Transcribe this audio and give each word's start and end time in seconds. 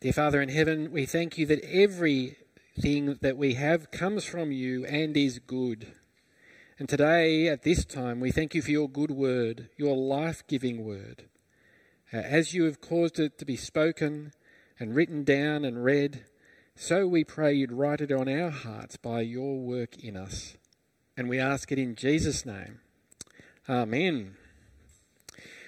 Dear 0.00 0.14
Father 0.14 0.40
in 0.40 0.48
heaven, 0.48 0.92
we 0.92 1.04
thank 1.04 1.36
you 1.36 1.44
that 1.44 1.62
everything 1.62 3.18
that 3.20 3.36
we 3.36 3.52
have 3.56 3.90
comes 3.90 4.24
from 4.24 4.50
you 4.50 4.86
and 4.86 5.14
is 5.14 5.38
good. 5.40 5.88
And 6.78 6.88
today, 6.88 7.48
at 7.48 7.64
this 7.64 7.84
time, 7.84 8.18
we 8.18 8.30
thank 8.30 8.54
you 8.54 8.62
for 8.62 8.70
your 8.70 8.88
good 8.88 9.10
word, 9.10 9.68
your 9.76 9.94
life 9.94 10.42
giving 10.46 10.86
word. 10.86 11.24
Uh, 12.14 12.16
as 12.16 12.54
you 12.54 12.64
have 12.64 12.80
caused 12.80 13.20
it 13.20 13.36
to 13.40 13.44
be 13.44 13.56
spoken 13.56 14.32
and 14.78 14.94
written 14.94 15.22
down 15.22 15.66
and 15.66 15.84
read, 15.84 16.24
so 16.74 17.06
we 17.06 17.22
pray 17.22 17.52
you'd 17.52 17.70
write 17.70 18.00
it 18.00 18.10
on 18.10 18.26
our 18.26 18.48
hearts 18.48 18.96
by 18.96 19.20
your 19.20 19.58
work 19.58 19.98
in 20.02 20.16
us. 20.16 20.56
And 21.14 21.28
we 21.28 21.38
ask 21.38 21.70
it 21.72 21.78
in 21.78 21.94
Jesus' 21.94 22.46
name. 22.46 22.80
Amen. 23.68 24.38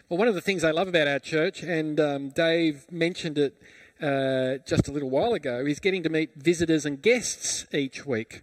Well, 0.08 0.18
one 0.18 0.28
of 0.28 0.34
the 0.34 0.40
things 0.40 0.64
I 0.64 0.70
love 0.70 0.88
about 0.88 1.06
our 1.06 1.18
church, 1.18 1.62
and 1.62 2.00
um, 2.00 2.30
Dave 2.30 2.90
mentioned 2.90 3.36
it 3.36 3.60
uh, 4.02 4.58
just 4.66 4.88
a 4.88 4.92
little 4.92 5.10
while 5.10 5.32
ago, 5.32 5.64
is 5.64 5.80
getting 5.80 6.02
to 6.02 6.08
meet 6.08 6.34
visitors 6.34 6.84
and 6.84 7.00
guests 7.00 7.66
each 7.72 8.04
week. 8.04 8.42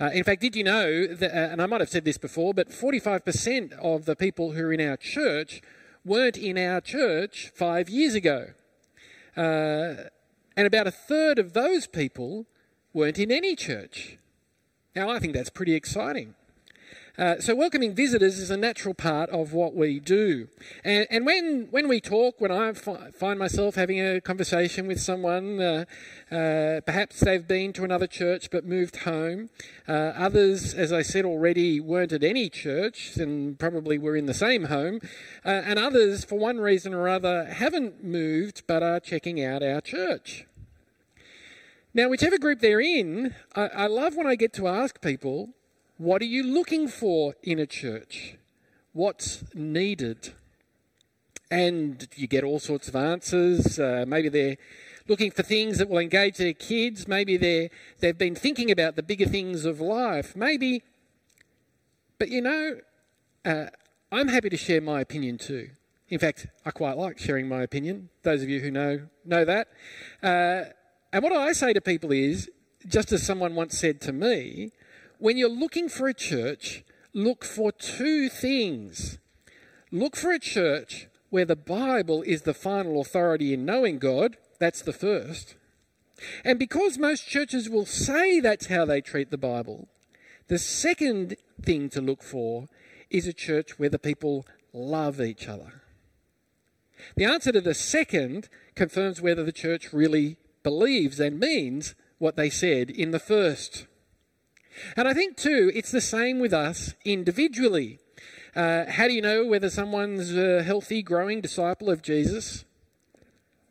Uh, 0.00 0.10
in 0.12 0.24
fact, 0.24 0.40
did 0.40 0.56
you 0.56 0.64
know 0.64 1.06
that, 1.06 1.30
uh, 1.30 1.52
and 1.52 1.62
I 1.62 1.66
might 1.66 1.80
have 1.80 1.88
said 1.88 2.04
this 2.04 2.18
before, 2.18 2.52
but 2.52 2.70
45% 2.70 3.72
of 3.74 4.04
the 4.04 4.16
people 4.16 4.52
who 4.52 4.64
are 4.64 4.72
in 4.72 4.80
our 4.80 4.96
church 4.96 5.62
weren't 6.04 6.36
in 6.36 6.58
our 6.58 6.80
church 6.80 7.52
five 7.54 7.88
years 7.88 8.14
ago. 8.14 8.48
Uh, 9.36 10.08
and 10.56 10.66
about 10.66 10.86
a 10.86 10.90
third 10.90 11.38
of 11.38 11.52
those 11.52 11.86
people 11.86 12.46
weren't 12.92 13.18
in 13.18 13.30
any 13.30 13.54
church. 13.54 14.18
Now, 14.94 15.08
I 15.08 15.18
think 15.18 15.32
that's 15.32 15.50
pretty 15.50 15.74
exciting. 15.74 16.34
Uh, 17.18 17.38
so 17.38 17.54
welcoming 17.54 17.94
visitors 17.94 18.38
is 18.38 18.50
a 18.50 18.56
natural 18.56 18.94
part 18.94 19.28
of 19.28 19.52
what 19.52 19.74
we 19.74 20.00
do. 20.00 20.48
And, 20.82 21.06
and 21.10 21.26
when, 21.26 21.68
when 21.70 21.86
we 21.86 22.00
talk, 22.00 22.40
when 22.40 22.50
I 22.50 22.72
fi- 22.72 23.10
find 23.10 23.38
myself 23.38 23.74
having 23.74 24.00
a 24.00 24.18
conversation 24.22 24.86
with 24.86 24.98
someone, 24.98 25.60
uh, 25.60 25.84
uh, 26.30 26.80
perhaps 26.80 27.20
they've 27.20 27.46
been 27.46 27.74
to 27.74 27.84
another 27.84 28.06
church 28.06 28.48
but 28.50 28.64
moved 28.64 28.96
home. 29.04 29.50
Uh, 29.86 29.92
others, 29.92 30.72
as 30.72 30.90
I 30.90 31.02
said 31.02 31.26
already, 31.26 31.80
weren't 31.80 32.12
at 32.12 32.24
any 32.24 32.48
church 32.48 33.18
and 33.18 33.58
probably 33.58 33.98
were 33.98 34.16
in 34.16 34.24
the 34.24 34.32
same 34.32 34.64
home. 34.64 34.98
Uh, 35.44 35.50
and 35.50 35.78
others, 35.78 36.24
for 36.24 36.38
one 36.38 36.60
reason 36.60 36.94
or 36.94 37.10
other, 37.10 37.44
haven't 37.44 38.02
moved 38.02 38.62
but 38.66 38.82
are 38.82 39.00
checking 39.00 39.44
out 39.44 39.62
our 39.62 39.82
church. 39.82 40.46
Now, 41.92 42.08
whichever 42.08 42.38
group 42.38 42.60
they're 42.60 42.80
in, 42.80 43.34
I, 43.54 43.66
I 43.66 43.86
love 43.86 44.16
when 44.16 44.26
I 44.26 44.34
get 44.34 44.54
to 44.54 44.66
ask 44.66 44.98
people, 45.02 45.50
what 45.98 46.22
are 46.22 46.26
you 46.26 46.42
looking 46.42 46.88
for 46.88 47.34
in 47.42 47.58
a 47.58 47.66
church? 47.66 48.36
What's 48.92 49.44
needed? 49.54 50.32
And 51.50 52.08
you 52.16 52.26
get 52.26 52.44
all 52.44 52.58
sorts 52.58 52.88
of 52.88 52.96
answers. 52.96 53.78
Uh, 53.78 54.04
maybe 54.06 54.28
they're 54.28 54.56
looking 55.08 55.30
for 55.30 55.42
things 55.42 55.78
that 55.78 55.88
will 55.88 55.98
engage 55.98 56.38
their 56.38 56.54
kids. 56.54 57.06
Maybe 57.06 57.36
they 57.36 57.70
they've 58.00 58.16
been 58.16 58.34
thinking 58.34 58.70
about 58.70 58.96
the 58.96 59.02
bigger 59.02 59.26
things 59.26 59.64
of 59.64 59.80
life. 59.80 60.34
Maybe, 60.34 60.82
but 62.18 62.28
you 62.28 62.40
know, 62.40 62.78
uh, 63.44 63.66
I'm 64.10 64.28
happy 64.28 64.48
to 64.50 64.56
share 64.56 64.80
my 64.80 65.00
opinion 65.00 65.38
too. 65.38 65.70
In 66.08 66.18
fact, 66.18 66.46
I 66.64 66.70
quite 66.70 66.96
like 66.96 67.18
sharing 67.18 67.48
my 67.48 67.62
opinion. 67.62 68.10
Those 68.22 68.42
of 68.42 68.48
you 68.48 68.60
who 68.60 68.70
know 68.70 69.08
know 69.24 69.44
that. 69.44 69.68
Uh, 70.22 70.70
and 71.12 71.22
what 71.22 71.32
I 71.32 71.52
say 71.52 71.72
to 71.72 71.80
people 71.80 72.12
is, 72.12 72.50
just 72.86 73.12
as 73.12 73.22
someone 73.22 73.54
once 73.54 73.78
said 73.78 74.00
to 74.02 74.12
me, 74.12 74.72
when 75.22 75.36
you're 75.36 75.48
looking 75.48 75.88
for 75.88 76.08
a 76.08 76.14
church, 76.14 76.82
look 77.14 77.44
for 77.44 77.70
two 77.70 78.28
things. 78.28 79.18
Look 79.92 80.16
for 80.16 80.32
a 80.32 80.40
church 80.40 81.06
where 81.30 81.44
the 81.44 81.54
Bible 81.54 82.22
is 82.22 82.42
the 82.42 82.52
final 82.52 83.00
authority 83.00 83.54
in 83.54 83.64
knowing 83.64 84.00
God. 84.00 84.36
That's 84.58 84.82
the 84.82 84.92
first. 84.92 85.54
And 86.44 86.58
because 86.58 86.98
most 86.98 87.28
churches 87.28 87.70
will 87.70 87.86
say 87.86 88.40
that's 88.40 88.66
how 88.66 88.84
they 88.84 89.00
treat 89.00 89.30
the 89.30 89.38
Bible, 89.38 89.86
the 90.48 90.58
second 90.58 91.36
thing 91.62 91.88
to 91.90 92.00
look 92.00 92.24
for 92.24 92.66
is 93.08 93.28
a 93.28 93.32
church 93.32 93.78
where 93.78 93.90
the 93.90 94.00
people 94.00 94.44
love 94.72 95.20
each 95.20 95.46
other. 95.46 95.82
The 97.14 97.26
answer 97.26 97.52
to 97.52 97.60
the 97.60 97.74
second 97.74 98.48
confirms 98.74 99.20
whether 99.20 99.44
the 99.44 99.52
church 99.52 99.92
really 99.92 100.36
believes 100.64 101.20
and 101.20 101.38
means 101.38 101.94
what 102.18 102.34
they 102.34 102.50
said 102.50 102.90
in 102.90 103.12
the 103.12 103.20
first. 103.20 103.86
And 104.96 105.06
I 105.08 105.14
think, 105.14 105.36
too, 105.36 105.70
it's 105.74 105.90
the 105.90 106.00
same 106.00 106.38
with 106.38 106.52
us 106.52 106.94
individually. 107.04 107.98
Uh, 108.54 108.84
how 108.90 109.08
do 109.08 109.14
you 109.14 109.22
know 109.22 109.46
whether 109.46 109.70
someone's 109.70 110.36
a 110.36 110.62
healthy, 110.62 111.02
growing 111.02 111.40
disciple 111.40 111.90
of 111.90 112.02
Jesus? 112.02 112.64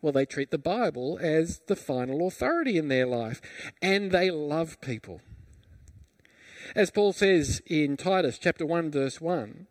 Well, 0.02 0.14
they 0.14 0.26
treat 0.26 0.50
the 0.50 0.58
Bible 0.58 1.20
as 1.22 1.62
the 1.68 1.76
final 1.76 2.28
authority 2.28 2.78
in 2.78 2.88
their 2.88 3.06
life, 3.06 3.42
and 3.82 4.12
they 4.12 4.32
love 4.32 4.82
people. 4.82 5.22
As 6.76 6.90
Paul 6.90 7.14
says 7.14 7.62
in 7.68 7.98
Titus 7.98 8.40
chapter 8.40 8.66
1 8.66 8.92
verse 8.92 9.22
1, 9.22 9.68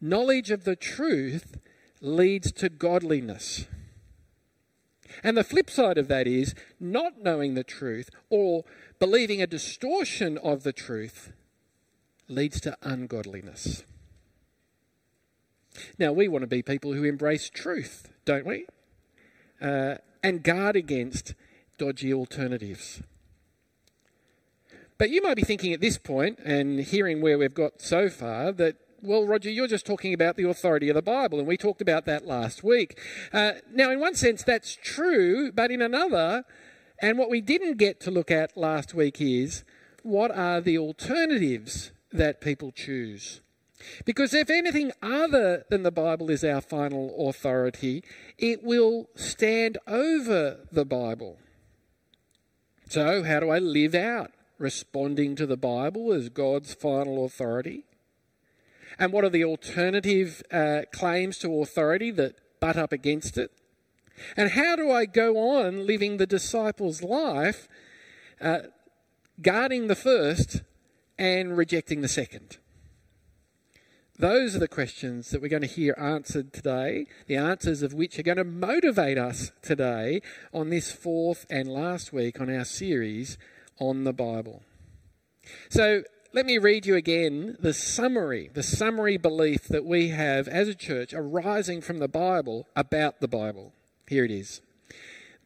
knowledge 0.00 0.50
of 0.50 0.64
the 0.64 0.76
truth 0.76 1.56
leads 2.02 2.52
to 2.52 2.68
godliness. 2.68 3.66
And 5.22 5.36
the 5.36 5.44
flip 5.44 5.70
side 5.70 5.98
of 5.98 6.08
that 6.08 6.26
is 6.26 6.54
not 6.78 7.22
knowing 7.22 7.54
the 7.54 7.64
truth 7.64 8.10
or 8.28 8.64
believing 8.98 9.42
a 9.42 9.46
distortion 9.46 10.38
of 10.38 10.62
the 10.62 10.72
truth 10.72 11.32
leads 12.28 12.60
to 12.60 12.76
ungodliness. 12.82 13.84
Now, 15.98 16.12
we 16.12 16.28
want 16.28 16.42
to 16.42 16.46
be 16.46 16.62
people 16.62 16.92
who 16.92 17.04
embrace 17.04 17.48
truth, 17.48 18.08
don't 18.24 18.46
we? 18.46 18.66
Uh, 19.60 19.96
and 20.22 20.42
guard 20.42 20.76
against 20.76 21.34
dodgy 21.78 22.12
alternatives. 22.12 23.02
But 24.98 25.10
you 25.10 25.22
might 25.22 25.36
be 25.36 25.42
thinking 25.42 25.72
at 25.72 25.80
this 25.80 25.96
point, 25.96 26.38
and 26.44 26.80
hearing 26.80 27.22
where 27.22 27.38
we've 27.38 27.54
got 27.54 27.80
so 27.80 28.10
far, 28.10 28.52
that, 28.52 28.76
well, 29.02 29.26
Roger, 29.26 29.50
you're 29.50 29.66
just 29.66 29.86
talking 29.86 30.14
about 30.14 30.36
the 30.36 30.48
authority 30.48 30.88
of 30.88 30.94
the 30.94 31.02
Bible, 31.02 31.38
and 31.38 31.48
we 31.48 31.56
talked 31.56 31.80
about 31.80 32.04
that 32.06 32.26
last 32.26 32.62
week. 32.62 32.98
Uh, 33.32 33.52
now, 33.72 33.90
in 33.90 34.00
one 34.00 34.14
sense, 34.14 34.42
that's 34.42 34.76
true, 34.82 35.50
but 35.52 35.70
in 35.70 35.80
another, 35.80 36.44
and 37.00 37.18
what 37.18 37.30
we 37.30 37.40
didn't 37.40 37.78
get 37.78 38.00
to 38.00 38.10
look 38.10 38.30
at 38.30 38.56
last 38.56 38.94
week 38.94 39.20
is 39.20 39.64
what 40.02 40.30
are 40.30 40.60
the 40.60 40.78
alternatives 40.78 41.92
that 42.12 42.40
people 42.40 42.72
choose? 42.72 43.40
Because 44.04 44.34
if 44.34 44.50
anything 44.50 44.92
other 45.02 45.64
than 45.70 45.82
the 45.82 45.90
Bible 45.90 46.30
is 46.30 46.44
our 46.44 46.60
final 46.60 47.28
authority, 47.28 48.04
it 48.38 48.62
will 48.62 49.08
stand 49.14 49.78
over 49.86 50.58
the 50.70 50.84
Bible. 50.84 51.38
So, 52.88 53.22
how 53.22 53.40
do 53.40 53.50
I 53.50 53.58
live 53.58 53.94
out 53.94 54.32
responding 54.58 55.36
to 55.36 55.46
the 55.46 55.56
Bible 55.56 56.12
as 56.12 56.28
God's 56.28 56.74
final 56.74 57.24
authority? 57.24 57.84
And 59.00 59.14
what 59.14 59.24
are 59.24 59.30
the 59.30 59.44
alternative 59.44 60.42
uh, 60.52 60.82
claims 60.92 61.38
to 61.38 61.62
authority 61.62 62.10
that 62.12 62.34
butt 62.60 62.76
up 62.76 62.92
against 62.92 63.38
it? 63.38 63.50
And 64.36 64.50
how 64.50 64.76
do 64.76 64.90
I 64.90 65.06
go 65.06 65.38
on 65.38 65.86
living 65.86 66.18
the 66.18 66.26
disciples' 66.26 67.02
life, 67.02 67.66
uh, 68.42 68.58
guarding 69.40 69.86
the 69.86 69.94
first 69.94 70.60
and 71.18 71.56
rejecting 71.56 72.02
the 72.02 72.08
second? 72.08 72.58
Those 74.18 74.54
are 74.54 74.58
the 74.58 74.68
questions 74.68 75.30
that 75.30 75.40
we're 75.40 75.48
going 75.48 75.62
to 75.62 75.66
hear 75.66 75.94
answered 75.96 76.52
today, 76.52 77.06
the 77.26 77.36
answers 77.36 77.80
of 77.80 77.94
which 77.94 78.18
are 78.18 78.22
going 78.22 78.36
to 78.36 78.44
motivate 78.44 79.16
us 79.16 79.50
today 79.62 80.20
on 80.52 80.68
this 80.68 80.92
fourth 80.92 81.46
and 81.48 81.66
last 81.66 82.12
week 82.12 82.38
on 82.38 82.54
our 82.54 82.66
series 82.66 83.38
on 83.78 84.04
the 84.04 84.12
Bible. 84.12 84.62
So, 85.70 86.02
let 86.32 86.46
me 86.46 86.58
read 86.58 86.86
you 86.86 86.94
again 86.94 87.56
the 87.58 87.74
summary, 87.74 88.50
the 88.54 88.62
summary 88.62 89.16
belief 89.16 89.64
that 89.64 89.84
we 89.84 90.08
have 90.08 90.46
as 90.46 90.68
a 90.68 90.74
church 90.74 91.12
arising 91.12 91.80
from 91.80 91.98
the 91.98 92.08
Bible 92.08 92.68
about 92.76 93.20
the 93.20 93.28
Bible. 93.28 93.72
Here 94.06 94.24
it 94.24 94.30
is. 94.30 94.60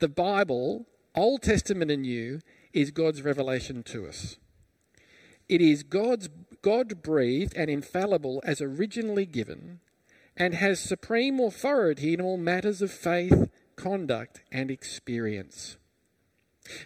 The 0.01 0.09
Bible, 0.09 0.85
Old 1.15 1.43
Testament 1.43 1.91
and 1.91 2.03
New, 2.03 2.41
is 2.75 2.91
God's 2.91 3.23
revelation 3.23 3.83
to 3.85 4.07
us. 4.07 4.37
It 5.49 5.63
is 5.63 5.83
God's 5.83 6.29
God 6.61 7.03
breathed 7.03 7.57
and 7.57 7.71
infallible 7.71 8.43
as 8.45 8.61
originally 8.61 9.27
given, 9.27 9.81
and 10.37 10.55
has 10.55 10.81
supreme 10.81 11.41
authority 11.41 12.13
in 12.13 12.21
all 12.21 12.37
matters 12.37 12.83
of 12.83 12.91
faith, 12.91 13.49
conduct, 13.77 14.43
and 14.53 14.71
experience. 14.71 15.77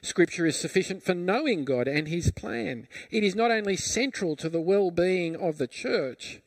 Scripture 0.02 0.46
is 0.46 0.58
sufficient 0.58 1.02
for 1.02 1.14
knowing 1.14 1.64
God 1.64 1.86
and 1.88 2.08
His 2.08 2.30
plan. 2.30 2.88
It 3.10 3.22
is 3.22 3.34
not 3.34 3.50
only 3.50 3.76
central 3.76 4.36
to 4.36 4.48
the 4.48 4.60
well 4.60 4.90
being 4.90 5.36
of 5.36 5.58
the 5.58 5.68
church, 5.68 6.40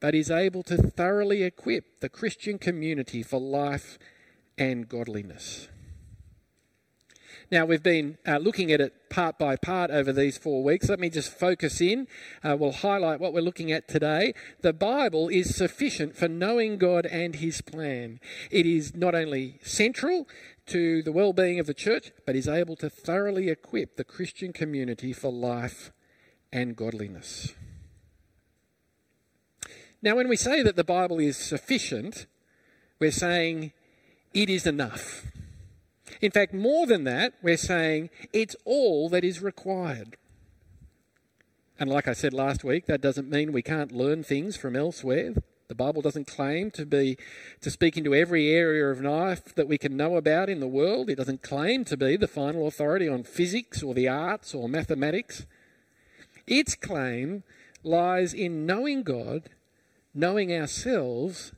but 0.00 0.14
is 0.14 0.30
able 0.30 0.62
to 0.64 0.76
thoroughly 0.76 1.42
equip 1.42 2.00
the 2.00 2.08
Christian 2.08 2.58
community 2.58 3.22
for 3.22 3.40
life 3.40 3.98
and 4.58 4.88
godliness. 4.88 5.68
Now, 7.52 7.66
we've 7.66 7.82
been 7.82 8.16
uh, 8.26 8.38
looking 8.38 8.72
at 8.72 8.80
it 8.80 9.10
part 9.10 9.38
by 9.38 9.56
part 9.56 9.90
over 9.90 10.10
these 10.10 10.38
four 10.38 10.64
weeks. 10.64 10.88
Let 10.88 10.98
me 10.98 11.10
just 11.10 11.38
focus 11.38 11.82
in. 11.82 12.08
Uh, 12.42 12.56
we'll 12.58 12.72
highlight 12.72 13.20
what 13.20 13.34
we're 13.34 13.42
looking 13.42 13.70
at 13.70 13.88
today. 13.88 14.32
The 14.62 14.72
Bible 14.72 15.28
is 15.28 15.54
sufficient 15.54 16.16
for 16.16 16.28
knowing 16.28 16.78
God 16.78 17.04
and 17.04 17.36
His 17.36 17.60
plan. 17.60 18.20
It 18.50 18.64
is 18.64 18.96
not 18.96 19.14
only 19.14 19.58
central 19.62 20.26
to 20.66 21.02
the 21.02 21.12
well 21.12 21.32
being 21.32 21.58
of 21.58 21.66
the 21.66 21.74
church, 21.74 22.12
but 22.26 22.36
is 22.36 22.48
able 22.48 22.76
to 22.76 22.90
thoroughly 22.90 23.48
equip 23.48 23.96
the 23.96 24.04
Christian 24.04 24.52
community 24.52 25.12
for 25.12 25.32
life 25.32 25.92
and 26.52 26.76
godliness. 26.76 27.54
Now, 30.02 30.16
when 30.16 30.28
we 30.28 30.36
say 30.36 30.62
that 30.62 30.76
the 30.76 30.84
Bible 30.84 31.20
is 31.20 31.36
sufficient, 31.36 32.26
we're 32.98 33.12
saying 33.12 33.72
it 34.34 34.50
is 34.50 34.66
enough. 34.66 35.26
In 36.20 36.30
fact, 36.30 36.52
more 36.52 36.86
than 36.86 37.04
that, 37.04 37.34
we're 37.42 37.56
saying 37.56 38.10
it's 38.32 38.56
all 38.64 39.08
that 39.10 39.24
is 39.24 39.42
required. 39.42 40.16
And 41.78 41.88
like 41.88 42.06
I 42.06 42.12
said 42.12 42.32
last 42.32 42.64
week, 42.64 42.86
that 42.86 43.00
doesn't 43.00 43.30
mean 43.30 43.52
we 43.52 43.62
can't 43.62 43.92
learn 43.92 44.22
things 44.22 44.56
from 44.56 44.76
elsewhere. 44.76 45.34
The 45.72 45.76
Bible 45.76 46.02
doesn't 46.02 46.26
claim 46.26 46.70
to 46.72 46.84
be 46.84 47.16
to 47.62 47.70
speak 47.70 47.96
into 47.96 48.14
every 48.14 48.50
area 48.50 48.88
of 48.88 49.00
life 49.00 49.54
that 49.54 49.66
we 49.66 49.78
can 49.78 49.96
know 49.96 50.18
about 50.18 50.50
in 50.50 50.60
the 50.60 50.66
world. 50.66 51.08
It 51.08 51.14
doesn't 51.16 51.40
claim 51.40 51.86
to 51.86 51.96
be 51.96 52.18
the 52.18 52.28
final 52.28 52.66
authority 52.66 53.08
on 53.08 53.22
physics 53.22 53.82
or 53.82 53.94
the 53.94 54.06
arts 54.06 54.54
or 54.54 54.68
mathematics. 54.68 55.46
Its 56.46 56.74
claim 56.74 57.42
lies 57.82 58.34
in 58.34 58.66
knowing 58.66 59.02
God, 59.02 59.48
knowing 60.12 60.52
ourselves, 60.52 61.52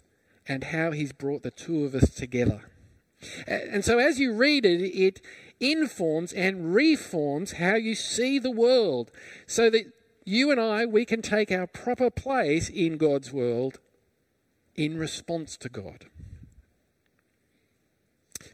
and 0.46 0.62
how 0.62 0.92
He's 0.92 1.12
brought 1.12 1.42
the 1.42 1.50
two 1.50 1.84
of 1.84 1.96
us 1.96 2.10
together. 2.10 2.70
And 3.48 3.84
so 3.84 3.98
as 3.98 4.20
you 4.20 4.32
read 4.32 4.64
it, 4.64 4.80
it 4.80 5.22
informs 5.58 6.32
and 6.32 6.72
reforms 6.72 7.54
how 7.54 7.74
you 7.74 7.96
see 7.96 8.38
the 8.38 8.52
world 8.52 9.10
so 9.48 9.70
that 9.70 9.92
you 10.24 10.52
and 10.52 10.60
I, 10.60 10.86
we 10.86 11.04
can 11.04 11.20
take 11.20 11.50
our 11.50 11.66
proper 11.66 12.10
place 12.10 12.68
in 12.68 12.96
God's 12.96 13.32
world 13.32 13.80
in 14.76 14.98
response 14.98 15.56
to 15.58 15.68
God. 15.68 16.06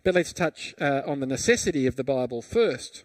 But 0.04 0.14
let's 0.14 0.32
touch 0.32 0.74
uh, 0.80 1.02
on 1.06 1.20
the 1.20 1.26
necessity 1.26 1.86
of 1.86 1.96
the 1.96 2.04
Bible 2.04 2.42
first. 2.42 3.04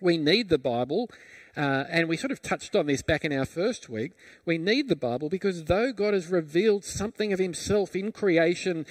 We 0.00 0.18
need 0.18 0.48
the 0.48 0.58
Bible, 0.58 1.08
uh, 1.56 1.84
and 1.88 2.08
we 2.08 2.16
sort 2.16 2.32
of 2.32 2.42
touched 2.42 2.74
on 2.74 2.86
this 2.86 3.00
back 3.00 3.24
in 3.24 3.32
our 3.32 3.46
first 3.46 3.88
week. 3.88 4.12
We 4.44 4.58
need 4.58 4.88
the 4.88 4.96
Bible 4.96 5.28
because 5.28 5.64
though 5.64 5.92
God 5.92 6.12
has 6.12 6.28
revealed 6.28 6.84
something 6.84 7.32
of 7.32 7.38
Himself 7.38 7.94
in 7.94 8.12
creation 8.12 8.86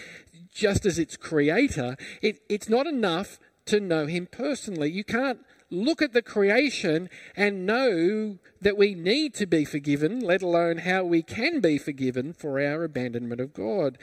just 0.54 0.86
as 0.86 0.98
its 0.98 1.18
creator, 1.18 1.98
it, 2.22 2.42
it's 2.48 2.70
not 2.70 2.88
enough 2.88 3.40
to 3.66 3.80
know 3.80 4.06
him 4.06 4.28
personally. 4.32 4.92
You 4.92 5.04
can't 5.04 5.40
look 5.74 6.02
at 6.02 6.14
the 6.14 6.22
creation 6.22 7.10
and 7.36 7.66
know 7.66 8.38
that 8.62 8.78
we 8.78 8.96
need 8.96 9.34
to 9.36 9.46
be 9.46 9.66
forgiven, 9.66 10.20
let 10.20 10.42
alone 10.42 10.80
how 10.80 11.04
we 11.04 11.22
can 11.22 11.60
be 11.60 11.78
forgiven 11.78 12.32
for 12.32 12.60
our 12.60 12.84
abandonment 12.84 13.42
of 13.42 13.54
God. 13.54 13.98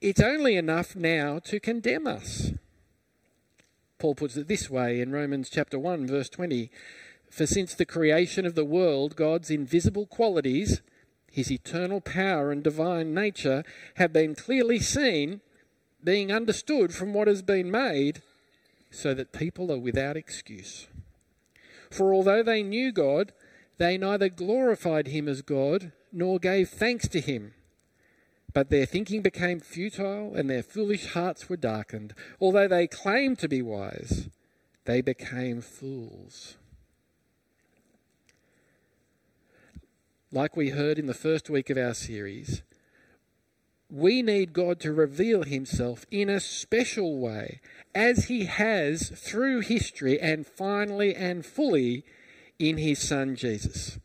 It's 0.00 0.20
only 0.20 0.56
enough 0.56 0.94
now 0.94 1.38
to 1.44 1.60
condemn 1.60 2.06
us. 2.06 2.52
Paul 3.98 4.14
puts 4.14 4.36
it 4.36 4.48
this 4.48 4.68
way 4.68 5.00
in 5.00 5.12
Romans 5.12 5.48
chapter 5.48 5.78
1 5.78 6.06
verse 6.06 6.28
20, 6.28 6.70
for 7.30 7.46
since 7.46 7.72
the 7.72 7.86
creation 7.86 8.44
of 8.44 8.54
the 8.54 8.64
world 8.64 9.16
God's 9.16 9.50
invisible 9.50 10.06
qualities, 10.06 10.82
his 11.30 11.50
eternal 11.50 12.00
power 12.00 12.50
and 12.50 12.62
divine 12.62 13.14
nature 13.14 13.64
have 13.94 14.12
been 14.12 14.34
clearly 14.34 14.80
seen 14.80 15.40
being 16.04 16.32
understood 16.32 16.92
from 16.92 17.14
what 17.14 17.28
has 17.28 17.42
been 17.42 17.70
made, 17.70 18.22
so 18.90 19.14
that 19.14 19.32
people 19.32 19.72
are 19.72 19.78
without 19.78 20.16
excuse. 20.16 20.88
For 21.92 22.14
although 22.14 22.42
they 22.42 22.62
knew 22.62 22.90
God, 22.90 23.32
they 23.76 23.98
neither 23.98 24.30
glorified 24.30 25.08
him 25.08 25.28
as 25.28 25.42
God 25.42 25.92
nor 26.10 26.38
gave 26.38 26.70
thanks 26.70 27.06
to 27.08 27.20
him. 27.20 27.52
But 28.54 28.70
their 28.70 28.86
thinking 28.86 29.20
became 29.20 29.60
futile 29.60 30.34
and 30.34 30.48
their 30.48 30.62
foolish 30.62 31.12
hearts 31.12 31.50
were 31.50 31.56
darkened. 31.56 32.14
Although 32.40 32.68
they 32.68 32.86
claimed 32.86 33.38
to 33.40 33.48
be 33.48 33.60
wise, 33.60 34.28
they 34.86 35.02
became 35.02 35.60
fools. 35.60 36.56
Like 40.30 40.56
we 40.56 40.70
heard 40.70 40.98
in 40.98 41.06
the 41.06 41.14
first 41.14 41.50
week 41.50 41.68
of 41.68 41.76
our 41.76 41.92
series, 41.92 42.62
we 43.92 44.22
need 44.22 44.54
God 44.54 44.80
to 44.80 44.92
reveal 44.92 45.42
himself 45.42 46.06
in 46.10 46.30
a 46.30 46.40
special 46.40 47.18
way, 47.18 47.60
as 47.94 48.24
he 48.24 48.46
has 48.46 49.10
through 49.14 49.60
history 49.60 50.18
and 50.18 50.46
finally 50.46 51.14
and 51.14 51.44
fully 51.44 52.02
in 52.58 52.78
his 52.78 52.98
son 52.98 53.36
Jesus. 53.36 53.98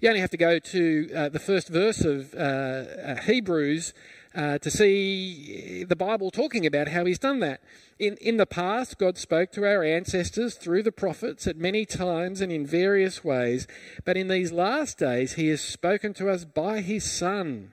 You 0.00 0.08
only 0.08 0.20
have 0.20 0.30
to 0.30 0.36
go 0.36 0.60
to 0.60 1.10
uh, 1.12 1.28
the 1.30 1.40
first 1.40 1.68
verse 1.68 2.04
of 2.04 2.32
uh, 2.32 2.38
uh, 2.38 3.16
Hebrews 3.22 3.92
uh, 4.36 4.58
to 4.58 4.70
see 4.70 5.82
the 5.82 5.96
Bible 5.96 6.30
talking 6.30 6.64
about 6.64 6.86
how 6.86 7.04
he's 7.04 7.18
done 7.18 7.40
that. 7.40 7.60
In, 7.98 8.16
in 8.18 8.36
the 8.36 8.46
past, 8.46 8.98
God 8.98 9.18
spoke 9.18 9.50
to 9.52 9.64
our 9.64 9.82
ancestors 9.82 10.54
through 10.54 10.84
the 10.84 10.92
prophets 10.92 11.48
at 11.48 11.56
many 11.56 11.84
times 11.84 12.40
and 12.40 12.52
in 12.52 12.64
various 12.64 13.24
ways, 13.24 13.66
but 14.04 14.16
in 14.16 14.28
these 14.28 14.52
last 14.52 14.98
days, 14.98 15.32
he 15.32 15.48
has 15.48 15.60
spoken 15.60 16.14
to 16.14 16.30
us 16.30 16.44
by 16.44 16.82
his 16.82 17.02
Son 17.02 17.72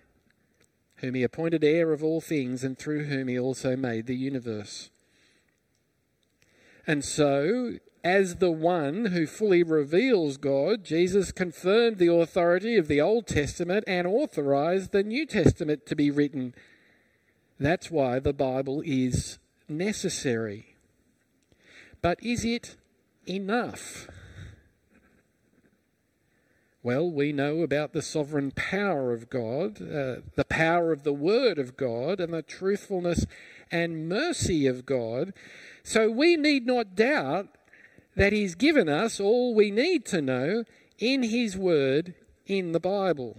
whom 1.05 1.13
he 1.13 1.23
appointed 1.23 1.63
heir 1.63 1.93
of 1.93 2.03
all 2.03 2.19
things, 2.19 2.63
and 2.63 2.77
through 2.77 3.05
whom 3.05 3.27
he 3.27 3.37
also 3.37 3.75
made 3.75 4.07
the 4.07 4.15
universe. 4.15 4.89
And 6.87 7.05
so, 7.05 7.73
as 8.03 8.37
the 8.37 8.51
one 8.51 9.07
who 9.07 9.27
fully 9.27 9.61
reveals 9.61 10.37
God, 10.37 10.83
Jesus 10.83 11.31
confirmed 11.31 11.97
the 11.97 12.11
authority 12.11 12.75
of 12.75 12.87
the 12.87 13.01
Old 13.01 13.27
Testament 13.27 13.83
and 13.85 14.07
authorized 14.07 14.91
the 14.91 15.03
New 15.03 15.27
Testament 15.27 15.85
to 15.85 15.95
be 15.95 16.09
written. 16.09 16.55
That's 17.59 17.91
why 17.91 18.17
the 18.17 18.33
Bible 18.33 18.81
is 18.83 19.37
necessary. 19.69 20.75
But 22.01 22.21
is 22.23 22.43
it 22.43 22.75
enough? 23.27 24.07
Well, 26.85 27.09
we 27.09 27.31
know 27.31 27.63
about 27.63 27.93
the 27.93 28.03
sovereign 28.03 28.51
power 28.51 29.11
of 29.11 29.27
God, 29.27 29.81
uh, 29.81 30.17
the 30.35 30.45
power 30.47 30.91
of 30.91 31.01
the 31.01 31.13
Word 31.13 31.57
of 31.57 31.75
God, 31.75 32.19
and 32.19 32.31
the 32.31 32.43
truthfulness 32.43 33.25
and 33.71 34.07
mercy 34.07 34.67
of 34.67 34.85
God. 34.85 35.33
So 35.81 36.11
we 36.11 36.37
need 36.37 36.67
not 36.67 36.93
doubt 36.93 37.47
that 38.15 38.33
He's 38.33 38.53
given 38.53 38.87
us 38.87 39.19
all 39.19 39.55
we 39.55 39.71
need 39.71 40.05
to 40.05 40.21
know 40.21 40.63
in 40.99 41.23
His 41.23 41.57
Word 41.57 42.13
in 42.45 42.71
the 42.71 42.79
Bible. 42.79 43.37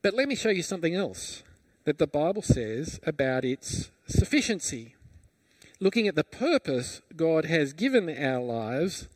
But 0.00 0.14
let 0.14 0.26
me 0.26 0.34
show 0.34 0.48
you 0.48 0.62
something 0.62 0.94
else 0.94 1.42
that 1.84 1.98
the 1.98 2.06
Bible 2.06 2.40
says 2.40 2.98
about 3.06 3.44
its 3.44 3.90
sufficiency. 4.06 4.94
Looking 5.80 6.08
at 6.08 6.14
the 6.14 6.24
purpose 6.24 7.02
God 7.14 7.44
has 7.44 7.74
given 7.74 8.08
our 8.08 8.40
lives 8.40 9.06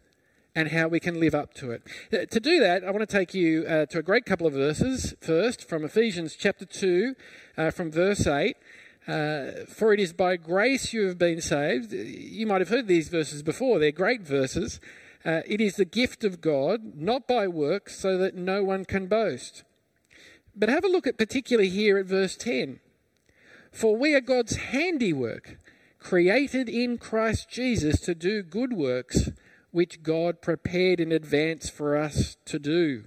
and 0.55 0.69
how 0.69 0.89
we 0.89 1.01
can 1.01 1.19
live 1.19 1.35
up 1.35 1.55
to 1.55 1.71
it. 1.71 1.83
Uh, 2.13 2.27
to 2.27 2.41
do 2.41 2.61
that, 2.61 2.85
I 2.85 2.91
want 2.91 3.09
to 3.09 3.19
take 3.19 3.35
you 3.35 3.65
uh, 3.67 3.87
to 3.87 3.99
a 3.99 4.03
great 4.03 4.27
couple 4.27 4.47
of 4.47 4.53
verses. 4.53 5.15
First, 5.21 5.69
from 5.69 5.85
Ephesians 5.85 6.37
chapter 6.37 6.65
2, 6.65 7.15
uh, 7.57 7.71
from 7.71 7.91
verse 7.91 8.27
8. 8.27 8.57
Uh, 9.09 9.65
for 9.69 9.93
it 9.93 9.99
is 9.99 10.13
by 10.13 10.37
grace 10.37 10.93
you 10.93 11.09
have 11.09 11.19
been 11.19 11.41
saved. 11.41 11.93
You 11.93 12.47
might 12.47 12.61
have 12.61 12.69
heard 12.69 12.87
these 12.87 13.09
verses 13.09 13.43
before, 13.43 13.79
they're 13.79 13.91
great 13.91 14.23
verses. 14.23 14.79
Uh, 15.25 15.41
it 15.47 15.61
is 15.61 15.77
the 15.77 15.85
gift 15.85 16.25
of 16.25 16.41
God, 16.41 16.95
not 16.97 17.27
by 17.27 17.49
works, 17.49 17.99
so 17.99 18.19
that 18.19 18.35
no 18.35 18.63
one 18.63 18.85
can 18.85 19.07
boast. 19.07 19.65
But 20.55 20.69
have 20.69 20.85
a 20.85 20.89
look 20.89 21.07
at 21.07 21.19
particularly 21.19 21.69
here 21.69 21.99
at 21.99 22.07
verse 22.07 22.37
10. 22.37 22.81
For 23.73 23.97
we 23.97 24.15
are 24.15 24.21
God's 24.21 24.57
handiwork, 24.57 25.59
created 25.99 26.69
in 26.69 26.99
Christ 26.99 27.49
Jesus 27.49 28.01
to 28.01 28.15
do 28.15 28.43
good 28.43 28.73
works 28.73 29.31
which 29.73 30.03
God 30.03 30.41
prepared 30.41 31.01
in 31.01 31.11
advance 31.11 31.69
for 31.69 31.97
us 31.97 32.37
to 32.45 32.59
do. 32.59 33.05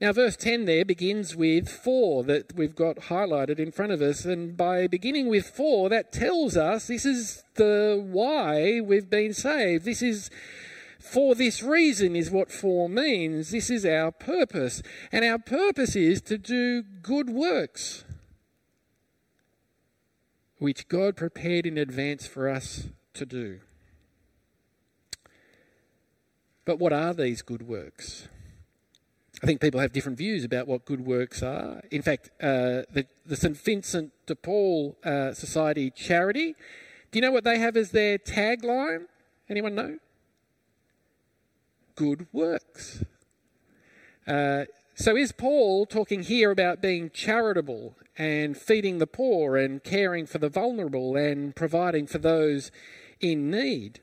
Now, 0.00 0.12
verse 0.12 0.36
10 0.36 0.64
there 0.64 0.84
begins 0.84 1.36
with 1.36 1.68
for 1.68 2.24
that 2.24 2.56
we've 2.56 2.74
got 2.74 2.96
highlighted 2.96 3.60
in 3.60 3.70
front 3.70 3.92
of 3.92 4.02
us. 4.02 4.24
And 4.24 4.56
by 4.56 4.88
beginning 4.88 5.28
with 5.28 5.48
for, 5.48 5.88
that 5.90 6.12
tells 6.12 6.56
us 6.56 6.88
this 6.88 7.06
is 7.06 7.44
the 7.54 8.04
why 8.04 8.80
we've 8.80 9.08
been 9.08 9.32
saved. 9.32 9.84
This 9.84 10.02
is 10.02 10.28
for 10.98 11.36
this 11.36 11.62
reason, 11.62 12.16
is 12.16 12.32
what 12.32 12.50
for 12.50 12.88
means. 12.88 13.52
This 13.52 13.70
is 13.70 13.86
our 13.86 14.10
purpose. 14.10 14.82
And 15.12 15.24
our 15.24 15.38
purpose 15.38 15.94
is 15.94 16.20
to 16.22 16.36
do 16.36 16.82
good 16.82 17.30
works, 17.30 18.02
which 20.58 20.88
God 20.88 21.16
prepared 21.16 21.64
in 21.64 21.78
advance 21.78 22.26
for 22.26 22.48
us 22.48 22.88
to 23.14 23.24
do. 23.24 23.60
But 26.64 26.78
what 26.78 26.92
are 26.92 27.12
these 27.12 27.42
good 27.42 27.66
works? 27.66 28.28
I 29.42 29.46
think 29.46 29.60
people 29.60 29.80
have 29.80 29.92
different 29.92 30.18
views 30.18 30.44
about 30.44 30.68
what 30.68 30.84
good 30.84 31.04
works 31.04 31.42
are. 31.42 31.82
In 31.90 32.02
fact, 32.02 32.30
uh, 32.40 32.86
the, 32.92 33.06
the, 33.26 33.34
St. 33.34 33.56
Vincent 33.56 34.12
de 34.26 34.36
Paul 34.36 34.96
uh, 35.04 35.32
Society 35.32 35.90
charity 35.90 36.54
Do 37.10 37.18
you 37.18 37.22
know 37.22 37.32
what 37.32 37.42
they 37.42 37.58
have 37.58 37.76
as 37.76 37.90
their 37.90 38.18
tagline? 38.18 39.06
Anyone 39.48 39.74
know? 39.74 39.98
Good 41.96 42.26
works. 42.32 43.04
Uh, 44.26 44.66
so 44.94 45.16
is 45.16 45.32
Paul 45.32 45.86
talking 45.86 46.22
here 46.22 46.50
about 46.50 46.80
being 46.80 47.10
charitable 47.10 47.96
and 48.16 48.56
feeding 48.56 48.98
the 48.98 49.06
poor 49.06 49.56
and 49.56 49.82
caring 49.82 50.26
for 50.26 50.38
the 50.38 50.48
vulnerable 50.48 51.16
and 51.16 51.56
providing 51.56 52.06
for 52.06 52.18
those 52.18 52.70
in 53.20 53.50
need? 53.50 54.00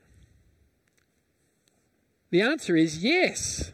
The 2.31 2.41
answer 2.41 2.75
is 2.75 3.03
yes. 3.03 3.71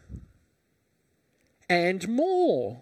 And 1.70 2.08
more. 2.08 2.82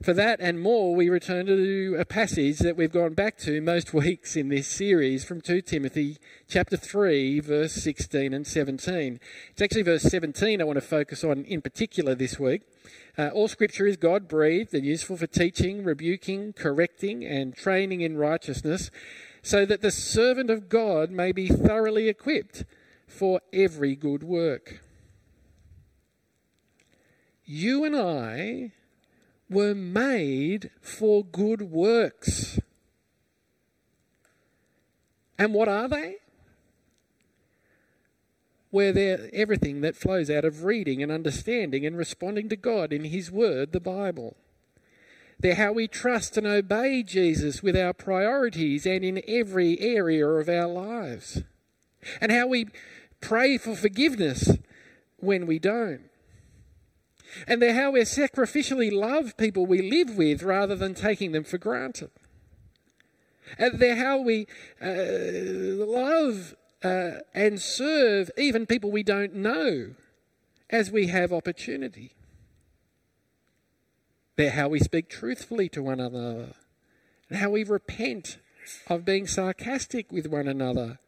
For 0.00 0.12
that 0.12 0.38
and 0.38 0.60
more, 0.60 0.94
we 0.94 1.08
return 1.08 1.46
to 1.46 1.96
a 1.98 2.04
passage 2.04 2.58
that 2.58 2.76
we've 2.76 2.92
gone 2.92 3.14
back 3.14 3.38
to 3.38 3.60
most 3.60 3.94
weeks 3.94 4.36
in 4.36 4.50
this 4.50 4.68
series 4.68 5.24
from 5.24 5.40
2 5.40 5.62
Timothy 5.62 6.18
chapter 6.46 6.76
3, 6.76 7.40
verse 7.40 7.72
16 7.72 8.34
and 8.34 8.46
17. 8.46 9.18
It's 9.50 9.62
actually 9.62 9.82
verse 9.82 10.02
17 10.02 10.60
I 10.60 10.64
want 10.64 10.76
to 10.76 10.82
focus 10.82 11.24
on 11.24 11.44
in 11.44 11.62
particular 11.62 12.14
this 12.14 12.38
week. 12.38 12.62
Uh, 13.16 13.28
all 13.28 13.48
scripture 13.48 13.86
is 13.86 13.96
God 13.96 14.28
breathed 14.28 14.74
and 14.74 14.84
useful 14.84 15.16
for 15.16 15.26
teaching, 15.26 15.82
rebuking, 15.82 16.52
correcting, 16.52 17.24
and 17.24 17.56
training 17.56 18.02
in 18.02 18.18
righteousness, 18.18 18.90
so 19.42 19.64
that 19.64 19.80
the 19.80 19.90
servant 19.90 20.50
of 20.50 20.68
God 20.68 21.10
may 21.10 21.32
be 21.32 21.48
thoroughly 21.48 22.08
equipped 22.08 22.64
for 23.14 23.40
every 23.52 23.94
good 23.94 24.22
work. 24.22 24.80
You 27.44 27.84
and 27.84 27.94
I 27.94 28.72
were 29.48 29.74
made 29.74 30.70
for 30.80 31.24
good 31.24 31.62
works. 31.62 32.58
And 35.38 35.52
what 35.52 35.68
are 35.68 35.88
they? 35.88 36.16
Where 38.70 38.92
they're 38.92 39.28
everything 39.32 39.82
that 39.82 39.96
flows 39.96 40.30
out 40.30 40.44
of 40.44 40.64
reading 40.64 41.02
and 41.02 41.12
understanding 41.12 41.86
and 41.86 41.96
responding 41.96 42.48
to 42.48 42.56
God 42.56 42.92
in 42.92 43.04
His 43.04 43.30
Word, 43.30 43.72
the 43.72 43.80
Bible. 43.80 44.36
They're 45.38 45.54
how 45.54 45.72
we 45.72 45.86
trust 45.86 46.36
and 46.36 46.46
obey 46.46 47.02
Jesus 47.02 47.62
with 47.62 47.76
our 47.76 47.92
priorities 47.92 48.86
and 48.86 49.04
in 49.04 49.22
every 49.28 49.78
area 49.80 50.26
of 50.26 50.48
our 50.48 50.66
lives. 50.66 51.42
And 52.20 52.32
how 52.32 52.46
we 52.46 52.68
pray 53.24 53.58
for 53.58 53.74
forgiveness 53.74 54.58
when 55.16 55.46
we 55.46 55.58
don't. 55.58 56.02
And 57.48 57.60
they're 57.60 57.74
how 57.74 57.92
we 57.92 58.00
sacrificially 58.02 58.92
love 58.92 59.36
people 59.36 59.66
we 59.66 59.82
live 59.82 60.16
with 60.16 60.42
rather 60.42 60.76
than 60.76 60.94
taking 60.94 61.32
them 61.32 61.44
for 61.44 61.58
granted. 61.58 62.10
And 63.58 63.78
they're 63.78 63.96
how 63.96 64.18
we 64.18 64.46
uh, 64.80 65.84
love 65.84 66.54
uh, 66.82 67.20
and 67.34 67.60
serve 67.60 68.30
even 68.36 68.66
people 68.66 68.90
we 68.90 69.02
don't 69.02 69.34
know 69.34 69.94
as 70.70 70.90
we 70.90 71.08
have 71.08 71.32
opportunity. 71.32 72.12
They're 74.36 74.50
how 74.50 74.68
we 74.68 74.80
speak 74.80 75.08
truthfully 75.08 75.68
to 75.70 75.82
one 75.82 76.00
another 76.00 76.54
and 77.28 77.38
how 77.38 77.50
we 77.50 77.64
repent 77.64 78.38
of 78.88 79.04
being 79.04 79.26
sarcastic 79.26 80.10
with 80.10 80.26
one 80.26 80.48
another. 80.48 80.98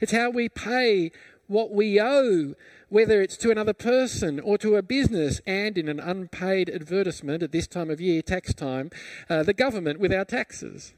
It's 0.00 0.12
how 0.12 0.30
we 0.30 0.48
pay 0.48 1.12
what 1.46 1.72
we 1.72 2.00
owe 2.00 2.54
whether 2.90 3.22
it's 3.22 3.36
to 3.38 3.50
another 3.50 3.72
person 3.72 4.40
or 4.40 4.58
to 4.58 4.76
a 4.76 4.82
business, 4.82 5.40
and 5.46 5.78
in 5.78 5.88
an 5.88 6.00
unpaid 6.00 6.68
advertisement 6.68 7.42
at 7.42 7.52
this 7.52 7.68
time 7.68 7.88
of 7.88 8.00
year, 8.00 8.20
tax 8.20 8.52
time, 8.52 8.90
uh, 9.30 9.44
the 9.44 9.54
government 9.54 10.00
with 10.00 10.12
our 10.12 10.24
taxes. 10.24 10.92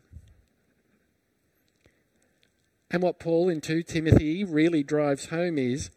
And 2.91 3.03
what 3.03 3.21
Paul 3.21 3.49
in 3.49 3.61
2 3.61 3.83
Timothy 3.83 4.43
really 4.43 4.83
drives 4.83 5.27
home 5.27 5.59
is 5.59 5.91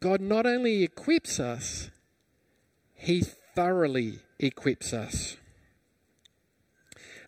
God 0.00 0.20
not 0.20 0.46
only 0.46 0.82
equips 0.82 1.40
us, 1.40 1.90
he 2.94 3.22
thoroughly 3.22 4.20
equips 4.38 4.92
us. 4.92 5.36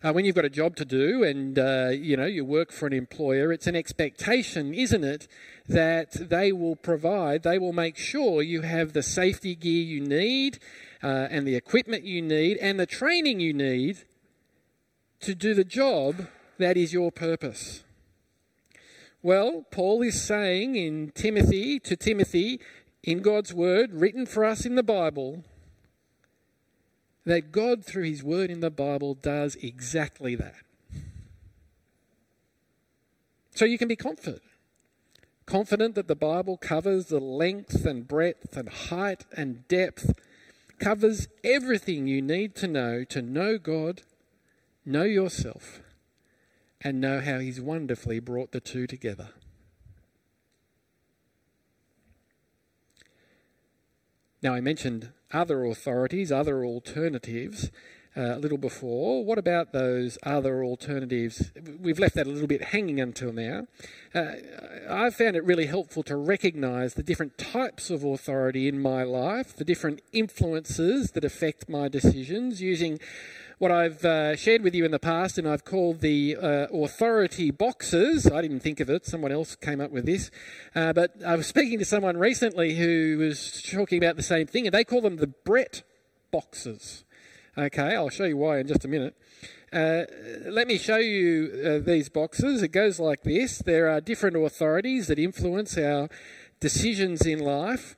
Uh, 0.01 0.13
when 0.13 0.23
you've 0.23 0.35
got 0.35 0.45
a 0.45 0.49
job 0.49 0.77
to 0.77 0.85
do 0.85 1.23
and 1.23 1.59
uh, 1.59 1.89
you 1.91 2.15
know 2.15 2.25
you 2.25 2.45
work 2.45 2.71
for 2.71 2.87
an 2.87 2.93
employer, 2.93 3.51
it's 3.51 3.67
an 3.67 3.75
expectation, 3.75 4.73
isn't 4.73 5.03
it, 5.03 5.27
that 5.67 6.11
they 6.29 6.53
will 6.53 6.77
provide, 6.77 7.43
they 7.43 7.59
will 7.59 7.73
make 7.73 7.97
sure 7.97 8.41
you 8.41 8.61
have 8.61 8.93
the 8.93 9.03
safety 9.03 9.55
gear 9.55 9.83
you 9.83 9.99
need, 9.99 10.59
uh, 11.03 11.27
and 11.29 11.45
the 11.45 11.55
equipment 11.55 12.05
you 12.05 12.21
need, 12.21 12.57
and 12.57 12.79
the 12.79 12.85
training 12.85 13.41
you 13.41 13.53
need 13.53 13.99
to 15.19 15.35
do 15.35 15.53
the 15.53 15.65
job 15.65 16.27
that 16.59 16.77
is 16.77 16.93
your 16.93 17.11
purpose. 17.11 17.83
Well, 19.21 19.65
Paul 19.69 20.01
is 20.01 20.21
saying 20.21 20.77
in 20.77 21.11
Timothy 21.13 21.77
to 21.81 21.97
Timothy 21.97 22.61
in 23.03 23.21
God's 23.21 23.53
word, 23.53 23.91
written 23.93 24.25
for 24.25 24.45
us 24.45 24.65
in 24.65 24.75
the 24.75 24.83
Bible, 24.83 25.43
that 27.29 27.51
God, 27.51 27.85
through 27.85 28.05
His 28.05 28.23
Word 28.23 28.49
in 28.49 28.59
the 28.59 28.71
Bible, 28.71 29.13
does 29.13 29.53
exactly 29.57 30.33
that. 30.33 30.55
So 33.53 33.65
you 33.65 33.77
can 33.77 33.87
be 33.87 33.95
confident. 33.95 34.41
Confident 35.45 35.93
that 35.93 36.07
the 36.07 36.15
Bible 36.15 36.57
covers 36.57 37.05
the 37.05 37.19
length 37.19 37.85
and 37.85 38.07
breadth 38.07 38.57
and 38.57 38.67
height 38.67 39.25
and 39.37 39.67
depth, 39.67 40.11
covers 40.79 41.27
everything 41.43 42.07
you 42.07 42.19
need 42.19 42.55
to 42.55 42.67
know 42.67 43.03
to 43.03 43.21
know 43.21 43.59
God, 43.59 44.01
know 44.83 45.03
yourself, 45.03 45.81
and 46.81 46.99
know 46.99 47.21
how 47.21 47.37
He's 47.37 47.61
wonderfully 47.61 48.19
brought 48.19 48.53
the 48.53 48.59
two 48.59 48.87
together. 48.87 49.29
Now, 54.41 54.55
I 54.55 54.61
mentioned 54.61 55.11
other 55.31 55.65
authorities, 55.65 56.31
other 56.31 56.65
alternatives 56.65 57.71
uh, 58.17 58.35
a 58.35 58.39
little 58.39 58.57
before. 58.57 59.23
What 59.23 59.37
about 59.37 59.71
those 59.71 60.17
other 60.23 60.63
alternatives? 60.63 61.51
We've 61.79 61.99
left 61.99 62.15
that 62.15 62.27
a 62.27 62.29
little 62.29 62.47
bit 62.47 62.63
hanging 62.65 62.99
until 62.99 63.31
now. 63.31 63.67
Uh, 64.13 64.33
I've 64.89 65.15
found 65.15 65.35
it 65.35 65.43
really 65.45 65.67
helpful 65.67 66.03
to 66.03 66.15
recognise 66.15 66.95
the 66.95 67.03
different 67.03 67.37
types 67.37 67.89
of 67.89 68.03
authority 68.03 68.67
in 68.67 68.81
my 68.81 69.03
life, 69.03 69.55
the 69.55 69.63
different 69.63 70.01
influences 70.11 71.11
that 71.11 71.23
affect 71.23 71.69
my 71.69 71.87
decisions, 71.87 72.61
using 72.61 72.99
what 73.59 73.73
I've 73.73 74.05
uh, 74.05 74.37
shared 74.37 74.63
with 74.63 74.73
you 74.73 74.85
in 74.85 74.91
the 74.91 74.99
past, 74.99 75.37
and 75.37 75.45
I've 75.45 75.65
called 75.65 75.99
the 75.99 76.37
uh, 76.37 76.67
authority 76.73 77.51
boxes. 77.51 78.25
I 78.25 78.41
didn't 78.41 78.61
think 78.61 78.79
of 78.79 78.89
it, 78.89 79.05
someone 79.05 79.33
else 79.33 79.57
came 79.57 79.81
up 79.81 79.91
with 79.91 80.05
this. 80.05 80.31
Uh, 80.73 80.93
but 80.93 81.13
I 81.25 81.35
was 81.35 81.45
speaking 81.45 81.77
to 81.79 81.85
someone 81.85 82.15
recently 82.15 82.75
who 82.75 83.17
was 83.19 83.61
talking 83.61 83.97
about 83.97 84.15
the 84.15 84.23
same 84.23 84.47
thing, 84.47 84.65
and 84.65 84.73
they 84.73 84.85
call 84.85 85.01
them 85.01 85.17
the 85.17 85.27
Brett 85.27 85.83
boxes. 86.31 87.03
Okay, 87.57 87.95
I'll 87.95 88.09
show 88.09 88.23
you 88.23 88.37
why 88.37 88.59
in 88.59 88.67
just 88.67 88.85
a 88.85 88.87
minute. 88.87 89.13
Uh, 89.73 90.03
let 90.45 90.65
me 90.65 90.77
show 90.77 90.97
you 90.97 91.61
uh, 91.65 91.85
these 91.85 92.07
boxes. 92.07 92.63
It 92.63 92.69
goes 92.69 92.97
like 92.97 93.23
this 93.23 93.57
there 93.59 93.89
are 93.89 93.99
different 93.99 94.37
authorities 94.37 95.07
that 95.07 95.19
influence 95.19 95.77
our 95.77 96.07
decisions 96.61 97.25
in 97.25 97.39
life, 97.39 97.97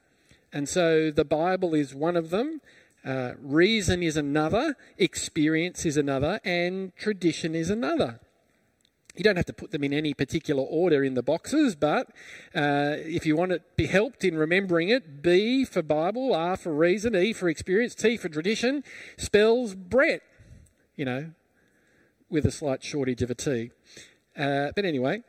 and 0.51 0.67
so 0.67 1.11
the 1.11 1.23
Bible 1.23 1.75
is 1.75 1.93
one 1.93 2.17
of 2.17 2.31
them. 2.31 2.61
Uh, 3.03 3.33
reason 3.41 4.03
is 4.03 4.15
another, 4.15 4.75
experience 4.97 5.85
is 5.85 5.97
another, 5.97 6.39
and 6.43 6.95
tradition 6.95 7.55
is 7.55 7.69
another. 7.69 8.19
You 9.15 9.23
don't 9.23 9.35
have 9.35 9.45
to 9.47 9.53
put 9.53 9.71
them 9.71 9.83
in 9.83 9.91
any 9.91 10.13
particular 10.13 10.63
order 10.63 11.03
in 11.03 11.15
the 11.15 11.23
boxes, 11.23 11.75
but 11.75 12.07
uh, 12.55 12.95
if 12.97 13.25
you 13.25 13.35
want 13.35 13.51
to 13.51 13.61
be 13.75 13.87
helped 13.87 14.23
in 14.23 14.37
remembering 14.37 14.89
it, 14.89 15.21
B 15.21 15.65
for 15.65 15.81
Bible, 15.81 16.33
R 16.33 16.55
for 16.55 16.73
reason, 16.73 17.15
E 17.15 17.33
for 17.33 17.49
experience, 17.49 17.93
T 17.93 18.15
for 18.15 18.29
tradition 18.29 18.83
spells 19.17 19.75
Brett, 19.75 20.21
you 20.95 21.03
know, 21.03 21.31
with 22.29 22.45
a 22.45 22.51
slight 22.51 22.83
shortage 22.83 23.21
of 23.21 23.29
a 23.29 23.35
T. 23.35 23.71
Uh, 24.37 24.69
but 24.75 24.85
anyway, 24.85 25.23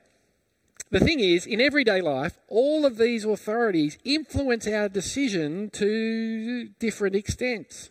the 0.92 1.00
thing 1.00 1.20
is, 1.20 1.46
in 1.46 1.60
everyday 1.60 2.02
life, 2.02 2.38
all 2.48 2.84
of 2.84 2.98
these 2.98 3.24
authorities 3.24 3.96
influence 4.04 4.66
our 4.68 4.90
decision 4.90 5.70
to 5.70 6.68
different 6.78 7.16
extents. 7.16 7.88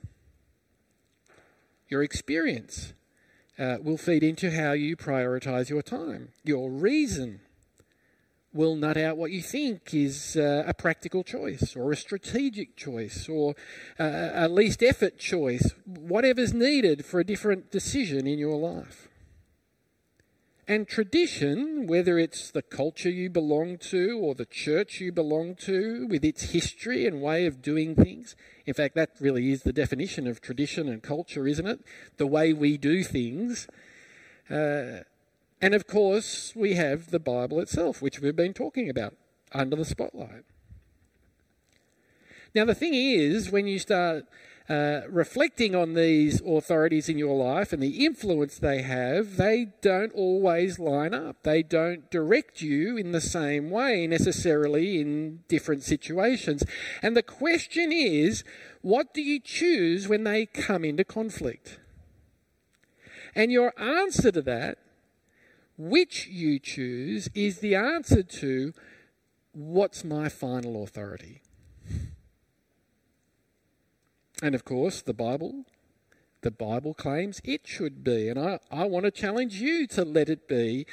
Your 1.89 2.03
experience 2.03 2.93
uh, 3.57 3.77
will 3.81 3.97
feed 3.97 4.23
into 4.23 4.51
how 4.51 4.73
you 4.73 4.95
prioritize 4.95 5.67
your 5.67 5.81
time. 5.81 6.29
Your 6.43 6.69
reason 6.69 7.41
will 8.53 8.75
nut 8.75 8.97
out 8.97 9.17
what 9.17 9.31
you 9.31 9.41
think 9.41 9.93
is 9.93 10.37
uh, 10.37 10.63
a 10.67 10.73
practical 10.73 11.23
choice 11.23 11.75
or 11.75 11.91
a 11.91 11.95
strategic 11.95 12.75
choice 12.75 13.27
or 13.27 13.55
uh, 13.99 14.29
a 14.33 14.47
least 14.47 14.83
effort 14.83 15.17
choice, 15.17 15.73
whatever's 15.85 16.53
needed 16.53 17.03
for 17.03 17.19
a 17.19 17.25
different 17.25 17.71
decision 17.71 18.27
in 18.27 18.37
your 18.37 18.57
life. 18.57 19.07
And 20.71 20.87
tradition, 20.87 21.85
whether 21.85 22.17
it's 22.17 22.49
the 22.49 22.61
culture 22.61 23.09
you 23.09 23.29
belong 23.29 23.77
to 23.89 24.17
or 24.17 24.33
the 24.33 24.45
church 24.45 25.01
you 25.01 25.11
belong 25.11 25.55
to, 25.55 26.07
with 26.07 26.23
its 26.23 26.51
history 26.51 27.05
and 27.05 27.21
way 27.21 27.45
of 27.45 27.61
doing 27.61 27.93
things, 27.93 28.37
in 28.65 28.73
fact, 28.73 28.95
that 28.95 29.09
really 29.19 29.51
is 29.51 29.63
the 29.63 29.73
definition 29.73 30.27
of 30.27 30.39
tradition 30.39 30.87
and 30.87 31.03
culture, 31.03 31.45
isn't 31.45 31.67
it? 31.67 31.81
The 32.15 32.25
way 32.25 32.53
we 32.53 32.77
do 32.77 33.03
things. 33.03 33.67
Uh, 34.49 35.03
And 35.61 35.75
of 35.75 35.87
course, 35.87 36.53
we 36.55 36.75
have 36.75 37.11
the 37.11 37.19
Bible 37.19 37.59
itself, 37.59 38.01
which 38.01 38.21
we've 38.21 38.41
been 38.43 38.53
talking 38.53 38.89
about 38.89 39.13
under 39.51 39.75
the 39.75 39.83
spotlight. 39.83 40.45
Now, 42.55 42.63
the 42.63 42.75
thing 42.75 42.93
is, 42.93 43.51
when 43.51 43.67
you 43.67 43.77
start 43.77 44.23
uh, 44.71 45.01
reflecting 45.09 45.75
on 45.75 45.95
these 45.95 46.41
authorities 46.47 47.09
in 47.09 47.17
your 47.17 47.35
life 47.35 47.73
and 47.73 47.83
the 47.83 48.05
influence 48.05 48.57
they 48.57 48.81
have, 48.81 49.35
they 49.35 49.67
don't 49.81 50.13
always 50.13 50.79
line 50.79 51.13
up. 51.13 51.43
They 51.43 51.61
don't 51.61 52.09
direct 52.09 52.61
you 52.61 52.95
in 52.95 53.11
the 53.11 53.19
same 53.19 53.69
way 53.69 54.07
necessarily 54.07 55.01
in 55.01 55.43
different 55.49 55.83
situations. 55.83 56.63
And 57.01 57.17
the 57.17 57.21
question 57.21 57.91
is, 57.91 58.45
what 58.81 59.13
do 59.13 59.21
you 59.21 59.41
choose 59.41 60.07
when 60.07 60.23
they 60.23 60.45
come 60.45 60.85
into 60.85 61.03
conflict? 61.03 61.77
And 63.35 63.51
your 63.51 63.73
answer 63.77 64.31
to 64.31 64.41
that 64.43 64.77
which 65.77 66.27
you 66.27 66.59
choose 66.59 67.27
is 67.35 67.59
the 67.59 67.75
answer 67.75 68.23
to 68.23 68.73
what's 69.51 70.05
my 70.05 70.29
final 70.29 70.81
authority? 70.83 71.40
And 74.41 74.55
of 74.55 74.65
course, 74.65 75.01
the 75.01 75.13
Bible, 75.13 75.65
the 76.41 76.51
Bible 76.51 76.93
claims 76.93 77.41
it 77.43 77.67
should 77.67 78.03
be. 78.03 78.27
And 78.27 78.39
I, 78.39 78.59
I 78.71 78.85
want 78.85 79.05
to 79.05 79.11
challenge 79.11 79.61
you 79.61 79.87
to 79.87 80.03
let 80.03 80.29
it 80.29 80.47
be, 80.47 80.85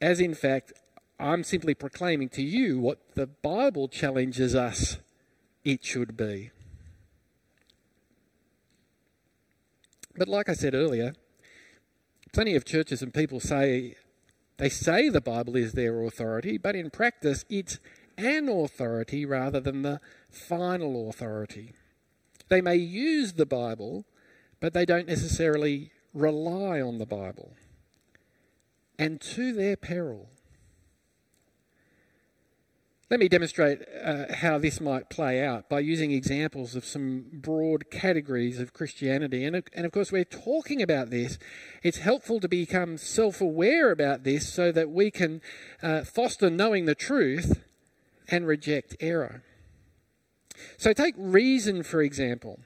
as 0.00 0.20
in 0.20 0.34
fact, 0.34 0.72
I'm 1.18 1.44
simply 1.44 1.74
proclaiming 1.74 2.28
to 2.30 2.42
you 2.42 2.78
what 2.78 2.98
the 3.14 3.26
Bible 3.26 3.88
challenges 3.88 4.54
us 4.54 4.98
it 5.64 5.84
should 5.84 6.16
be. 6.16 6.50
But 10.16 10.28
like 10.28 10.48
I 10.48 10.54
said 10.54 10.74
earlier, 10.74 11.12
Plenty 12.32 12.54
of 12.54 12.64
churches 12.64 13.02
and 13.02 13.12
people 13.12 13.40
say 13.40 13.96
they 14.56 14.68
say 14.68 15.08
the 15.08 15.20
Bible 15.20 15.56
is 15.56 15.72
their 15.72 16.02
authority, 16.04 16.58
but 16.58 16.76
in 16.76 16.90
practice 16.90 17.44
it's 17.48 17.80
an 18.16 18.48
authority 18.48 19.24
rather 19.24 19.58
than 19.58 19.82
the 19.82 20.00
final 20.30 21.08
authority. 21.08 21.72
They 22.50 22.60
may 22.60 22.76
use 22.76 23.34
the 23.34 23.46
Bible, 23.46 24.04
but 24.58 24.74
they 24.74 24.84
don't 24.84 25.06
necessarily 25.06 25.92
rely 26.12 26.80
on 26.80 26.98
the 26.98 27.06
Bible. 27.06 27.54
And 28.98 29.20
to 29.20 29.52
their 29.52 29.76
peril. 29.76 30.28
Let 33.08 33.18
me 33.18 33.28
demonstrate 33.28 33.80
uh, 34.04 34.34
how 34.34 34.58
this 34.58 34.80
might 34.80 35.10
play 35.10 35.44
out 35.44 35.68
by 35.68 35.80
using 35.80 36.12
examples 36.12 36.76
of 36.76 36.84
some 36.84 37.26
broad 37.32 37.90
categories 37.90 38.60
of 38.60 38.72
Christianity. 38.72 39.44
And, 39.44 39.64
and 39.72 39.86
of 39.86 39.90
course, 39.90 40.12
we're 40.12 40.24
talking 40.24 40.82
about 40.82 41.10
this. 41.10 41.38
It's 41.82 41.98
helpful 41.98 42.38
to 42.40 42.48
become 42.48 42.98
self 42.98 43.40
aware 43.40 43.90
about 43.90 44.22
this 44.22 44.52
so 44.52 44.70
that 44.72 44.90
we 44.90 45.10
can 45.10 45.40
uh, 45.82 46.04
foster 46.04 46.50
knowing 46.50 46.84
the 46.84 46.94
truth 46.94 47.62
and 48.28 48.46
reject 48.46 48.96
error. 49.00 49.42
So, 50.76 50.92
take 50.92 51.14
reason, 51.16 51.82
for 51.82 52.02
example. 52.02 52.60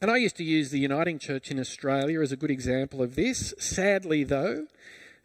And 0.00 0.10
I 0.10 0.16
used 0.16 0.36
to 0.36 0.44
use 0.44 0.70
the 0.70 0.80
Uniting 0.80 1.18
Church 1.18 1.50
in 1.50 1.60
Australia 1.60 2.20
as 2.20 2.32
a 2.32 2.36
good 2.36 2.50
example 2.50 3.02
of 3.02 3.14
this. 3.14 3.54
Sadly, 3.58 4.24
though, 4.24 4.66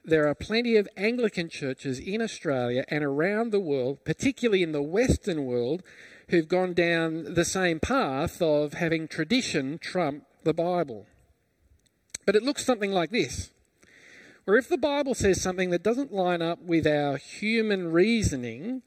there 0.06 0.28
are 0.28 0.36
plenty 0.36 0.76
of 0.76 0.88
Anglican 0.96 1.50
churches 1.50 2.00
in 2.00 2.22
Australia 2.22 2.86
and 2.88 3.04
around 3.04 3.52
the 3.52 3.60
world, 3.60 4.06
particularly 4.06 4.64
in 4.64 4.72
the 4.72 4.82
Western 4.82 5.46
world, 5.46 5.84
who've 6.30 6.48
gone 6.48 6.74
down 6.74 7.34
the 7.34 7.46
same 7.46 7.80
path 7.80 8.42
of 8.42 8.74
having 8.74 9.08
tradition 9.08 9.80
trump 9.80 10.26
the 10.44 10.54
Bible. 10.54 11.08
But 12.26 12.36
it 12.36 12.44
looks 12.44 12.66
something 12.66 12.92
like 12.92 13.10
this 13.10 13.52
where 14.48 14.58
if 14.58 14.70
the 14.70 14.78
Bible 14.78 15.14
says 15.14 15.42
something 15.42 15.72
that 15.72 15.84
doesn't 15.84 16.14
line 16.14 16.42
up 16.42 16.62
with 16.62 16.88
our 16.88 17.18
human 17.18 17.92
reasoning, 17.92 18.82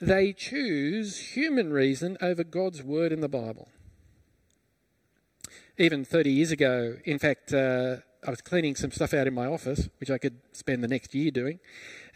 they 0.00 0.32
choose 0.32 1.34
human 1.34 1.72
reason 1.72 2.16
over 2.20 2.44
God's 2.44 2.82
word 2.82 3.12
in 3.12 3.20
the 3.20 3.28
Bible. 3.28 3.68
Even 5.78 6.04
30 6.04 6.30
years 6.30 6.50
ago, 6.50 6.96
in 7.04 7.18
fact, 7.18 7.52
uh, 7.52 7.96
I 8.26 8.30
was 8.30 8.40
cleaning 8.40 8.74
some 8.74 8.90
stuff 8.90 9.14
out 9.14 9.26
in 9.26 9.34
my 9.34 9.46
office, 9.46 9.88
which 10.00 10.10
I 10.10 10.18
could 10.18 10.40
spend 10.52 10.82
the 10.82 10.88
next 10.88 11.14
year 11.14 11.30
doing. 11.30 11.60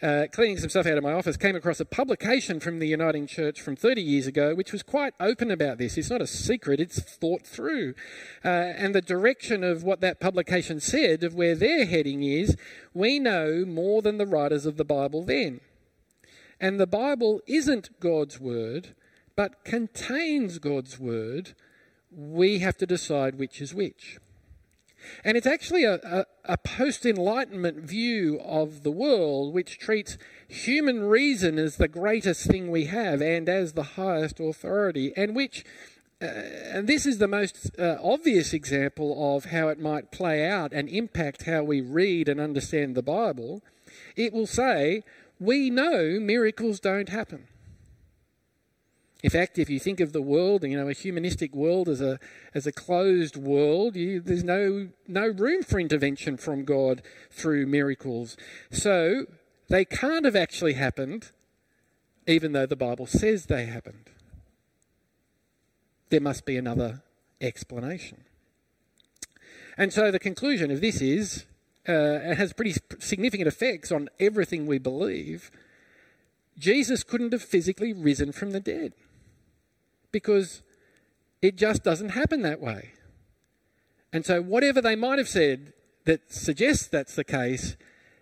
Uh, 0.01 0.25
cleaning 0.31 0.57
some 0.57 0.69
stuff 0.69 0.85
out 0.85 0.97
of 0.97 1.03
my 1.03 1.13
office, 1.13 1.37
came 1.37 1.55
across 1.55 1.79
a 1.79 1.85
publication 1.85 2.59
from 2.59 2.79
the 2.79 2.87
Uniting 2.87 3.27
Church 3.27 3.61
from 3.61 3.75
30 3.75 4.01
years 4.01 4.27
ago, 4.27 4.53
which 4.55 4.71
was 4.71 4.83
quite 4.83 5.13
open 5.19 5.51
about 5.51 5.77
this. 5.77 5.97
It's 5.97 6.09
not 6.09 6.21
a 6.21 6.27
secret, 6.27 6.79
it's 6.79 6.99
thought 6.99 7.45
through. 7.45 7.93
Uh, 8.43 8.47
and 8.47 8.93
the 8.93 9.01
direction 9.01 9.63
of 9.63 9.83
what 9.83 10.01
that 10.01 10.19
publication 10.19 10.79
said, 10.79 11.23
of 11.23 11.35
where 11.35 11.55
their 11.55 11.85
heading 11.85 12.23
is, 12.23 12.57
we 12.93 13.19
know 13.19 13.63
more 13.65 14.01
than 14.01 14.17
the 14.17 14.25
writers 14.25 14.65
of 14.65 14.77
the 14.77 14.85
Bible 14.85 15.23
then. 15.23 15.61
And 16.61 16.79
the 16.79 16.87
Bible 16.87 17.41
isn't 17.47 17.99
God's 17.99 18.39
word, 18.39 18.89
but 19.35 19.65
contains 19.65 20.59
God's 20.59 20.99
word. 20.99 21.53
We 22.15 22.59
have 22.59 22.77
to 22.77 22.85
decide 22.85 23.39
which 23.39 23.59
is 23.59 23.73
which. 23.73 24.19
And 25.25 25.35
it's 25.35 25.47
actually 25.47 25.83
a, 25.83 25.95
a, 25.95 26.25
a 26.45 26.57
post 26.57 27.03
Enlightenment 27.03 27.77
view 27.77 28.39
of 28.41 28.83
the 28.83 28.91
world 28.91 29.55
which 29.55 29.79
treats 29.79 30.19
human 30.47 31.01
reason 31.01 31.57
as 31.57 31.77
the 31.77 31.87
greatest 31.87 32.45
thing 32.45 32.69
we 32.69 32.85
have 32.85 33.23
and 33.23 33.49
as 33.49 33.73
the 33.73 33.97
highest 33.97 34.39
authority, 34.39 35.11
and 35.17 35.35
which 35.35 35.65
uh, 36.21 36.25
and 36.25 36.87
this 36.87 37.07
is 37.07 37.17
the 37.17 37.27
most 37.27 37.71
uh, 37.79 37.97
obvious 38.03 38.53
example 38.53 39.35
of 39.35 39.45
how 39.45 39.69
it 39.69 39.79
might 39.79 40.11
play 40.11 40.47
out 40.47 40.71
and 40.71 40.87
impact 40.87 41.45
how 41.47 41.63
we 41.63 41.81
read 41.81 42.29
and 42.29 42.39
understand 42.39 42.93
the 42.93 43.01
Bible. 43.01 43.63
It 44.15 44.31
will 44.31 44.45
say, 44.45 45.03
We 45.41 45.71
know 45.71 46.19
miracles 46.19 46.79
don't 46.79 47.09
happen. 47.09 47.47
In 49.23 49.31
fact, 49.31 49.57
if 49.57 49.71
you 49.71 49.79
think 49.79 49.99
of 49.99 50.13
the 50.13 50.21
world, 50.21 50.63
you 50.63 50.77
know, 50.77 50.87
a 50.87 50.93
humanistic 50.93 51.55
world 51.55 51.89
as 51.89 51.99
a 51.99 52.19
as 52.53 52.67
a 52.67 52.71
closed 52.71 53.35
world, 53.35 53.95
you, 53.95 54.21
there's 54.21 54.43
no 54.43 54.89
no 55.07 55.27
room 55.27 55.63
for 55.63 55.79
intervention 55.79 56.37
from 56.37 56.63
God 56.63 57.01
through 57.31 57.65
miracles. 57.65 58.37
So 58.69 59.25
they 59.67 59.83
can't 59.83 60.25
have 60.25 60.35
actually 60.35 60.73
happened, 60.73 61.31
even 62.27 62.51
though 62.51 62.67
the 62.67 62.75
Bible 62.75 63.07
says 63.07 63.47
they 63.47 63.65
happened. 63.65 64.11
There 66.09 66.21
must 66.21 66.45
be 66.45 66.55
another 66.55 67.01
explanation. 67.39 68.25
And 69.75 69.91
so 69.91 70.11
the 70.11 70.19
conclusion 70.19 70.69
of 70.69 70.81
this 70.81 71.01
is, 71.01 71.45
uh, 71.87 72.19
it 72.23 72.37
has 72.37 72.53
pretty 72.53 72.75
significant 72.99 73.47
effects 73.47 73.91
on 73.91 74.09
everything 74.19 74.65
we 74.65 74.77
believe. 74.77 75.49
Jesus 76.57 77.03
couldn't 77.03 77.33
have 77.33 77.41
physically 77.41 77.93
risen 77.93 78.31
from 78.31 78.51
the 78.51 78.59
dead 78.59 78.93
because 80.11 80.61
it 81.41 81.55
just 81.55 81.83
doesn't 81.83 82.09
happen 82.09 82.41
that 82.43 82.61
way. 82.61 82.91
And 84.13 84.25
so, 84.25 84.41
whatever 84.41 84.81
they 84.81 84.95
might 84.95 85.17
have 85.17 85.29
said 85.29 85.73
that 86.05 86.31
suggests 86.31 86.87
that's 86.87 87.15
the 87.15 87.23
case, 87.23 87.77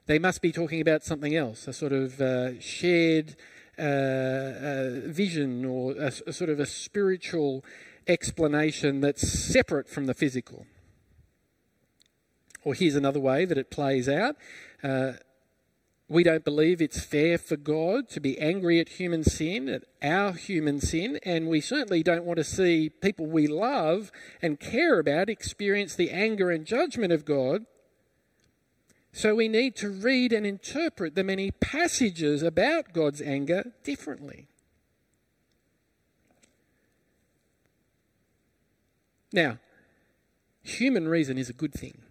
they 0.06 0.19
must 0.19 0.41
be 0.41 0.52
talking 0.52 0.82
about 0.82 1.04
something 1.04 1.36
else, 1.36 1.67
a 1.67 1.74
sort 1.74 1.91
of 1.91 2.22
uh, 2.22 2.60
shared 2.60 3.36
uh, 3.78 3.82
uh, 3.82 4.89
vision 5.06 5.65
or 5.65 5.93
a, 5.93 6.12
a, 6.28 6.34
sort 6.34 6.50
of 6.50 6.60
a 6.60 6.65
spiritual 6.65 7.63
explanation 8.08 9.02
that's 9.02 9.28
separate 9.28 9.89
from 9.89 10.06
the 10.06 10.13
physical. 10.13 10.65
Or 12.63 12.74
here's 12.74 12.95
another 12.95 13.19
way 13.19 13.45
that 13.45 13.58
it 13.58 13.72
plays 13.72 14.10
out. 14.10 14.36
Uh, 14.84 15.13
we 16.10 16.24
don't 16.24 16.43
believe 16.43 16.82
it's 16.82 17.04
fair 17.04 17.38
for 17.38 17.56
God 17.56 18.10
to 18.10 18.19
be 18.19 18.39
angry 18.39 18.80
at 18.80 18.89
human 18.89 19.24
sin, 19.24 19.69
at 19.69 19.84
our 20.02 20.34
human 20.34 20.82
sin, 20.82 21.19
and 21.24 21.48
we 21.48 21.62
certainly 21.62 22.02
don't 22.02 22.26
want 22.26 22.38
to 22.38 22.43
see 22.43 22.89
people 22.89 23.28
we 23.28 23.45
love 23.45 24.12
and 24.41 24.60
care 24.60 25.00
about 25.00 25.30
experience 25.30 25.95
the 25.95 26.10
anger 26.10 26.50
and 26.50 26.65
judgment 26.65 27.13
of 27.13 27.26
God. 27.26 27.65
So 29.12 29.36
we 29.36 29.48
need 29.48 29.76
to 29.78 29.89
read 29.89 30.34
and 30.34 30.48
interpret 30.48 31.13
the 31.13 31.24
many 31.24 31.52
passages 31.52 32.41
about 32.41 32.91
God's 32.91 33.22
anger 33.22 33.72
differently. 33.84 34.48
Now, 39.32 39.60
human 40.63 41.08
reason 41.08 41.38
is 41.38 41.50
a 41.50 41.54
good 41.54 41.74
thing. 41.74 42.02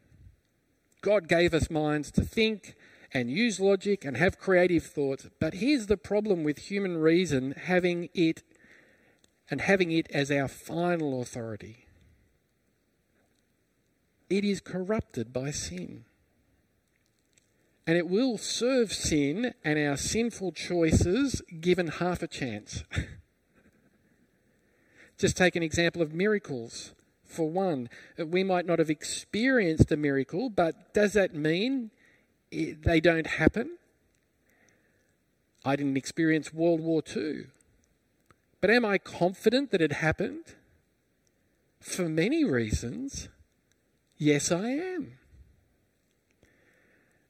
God 1.00 1.28
gave 1.28 1.54
us 1.54 1.70
minds 1.70 2.10
to 2.12 2.22
think 2.22 2.74
and 3.12 3.30
use 3.30 3.60
logic 3.60 4.04
and 4.04 4.16
have 4.16 4.38
creative 4.38 4.84
thoughts. 4.84 5.28
But 5.40 5.54
here's 5.54 5.86
the 5.86 5.96
problem 5.96 6.44
with 6.44 6.70
human 6.70 6.98
reason 6.98 7.52
having 7.52 8.08
it 8.14 8.42
and 9.50 9.60
having 9.60 9.90
it 9.90 10.06
as 10.10 10.30
our 10.30 10.48
final 10.48 11.22
authority 11.22 11.88
it 14.28 14.44
is 14.44 14.60
corrupted 14.60 15.32
by 15.32 15.50
sin. 15.50 16.04
And 17.86 17.96
it 17.96 18.08
will 18.08 18.36
serve 18.36 18.92
sin 18.92 19.54
and 19.64 19.78
our 19.78 19.96
sinful 19.96 20.52
choices 20.52 21.40
given 21.60 21.86
half 21.86 22.22
a 22.22 22.26
chance. 22.26 22.84
Just 25.18 25.36
take 25.36 25.56
an 25.56 25.62
example 25.62 26.02
of 26.02 26.12
miracles 26.12 26.92
for 27.28 27.48
one. 27.48 27.88
We 28.18 28.42
might 28.42 28.66
not 28.66 28.78
have 28.78 28.90
experienced 28.90 29.92
a 29.92 29.96
miracle, 29.96 30.50
but 30.50 30.92
does 30.94 31.12
that 31.12 31.34
mean 31.34 31.90
they 32.50 33.00
don't 33.00 33.26
happen? 33.26 33.78
I 35.64 35.76
didn't 35.76 35.96
experience 35.96 36.52
World 36.52 36.80
War 36.80 37.02
II. 37.14 37.46
But 38.60 38.70
am 38.70 38.84
I 38.84 38.98
confident 38.98 39.70
that 39.70 39.82
it 39.82 39.92
happened? 39.92 40.54
For 41.80 42.08
many 42.08 42.44
reasons, 42.44 43.28
yes, 44.16 44.50
I 44.50 44.70
am. 44.70 45.18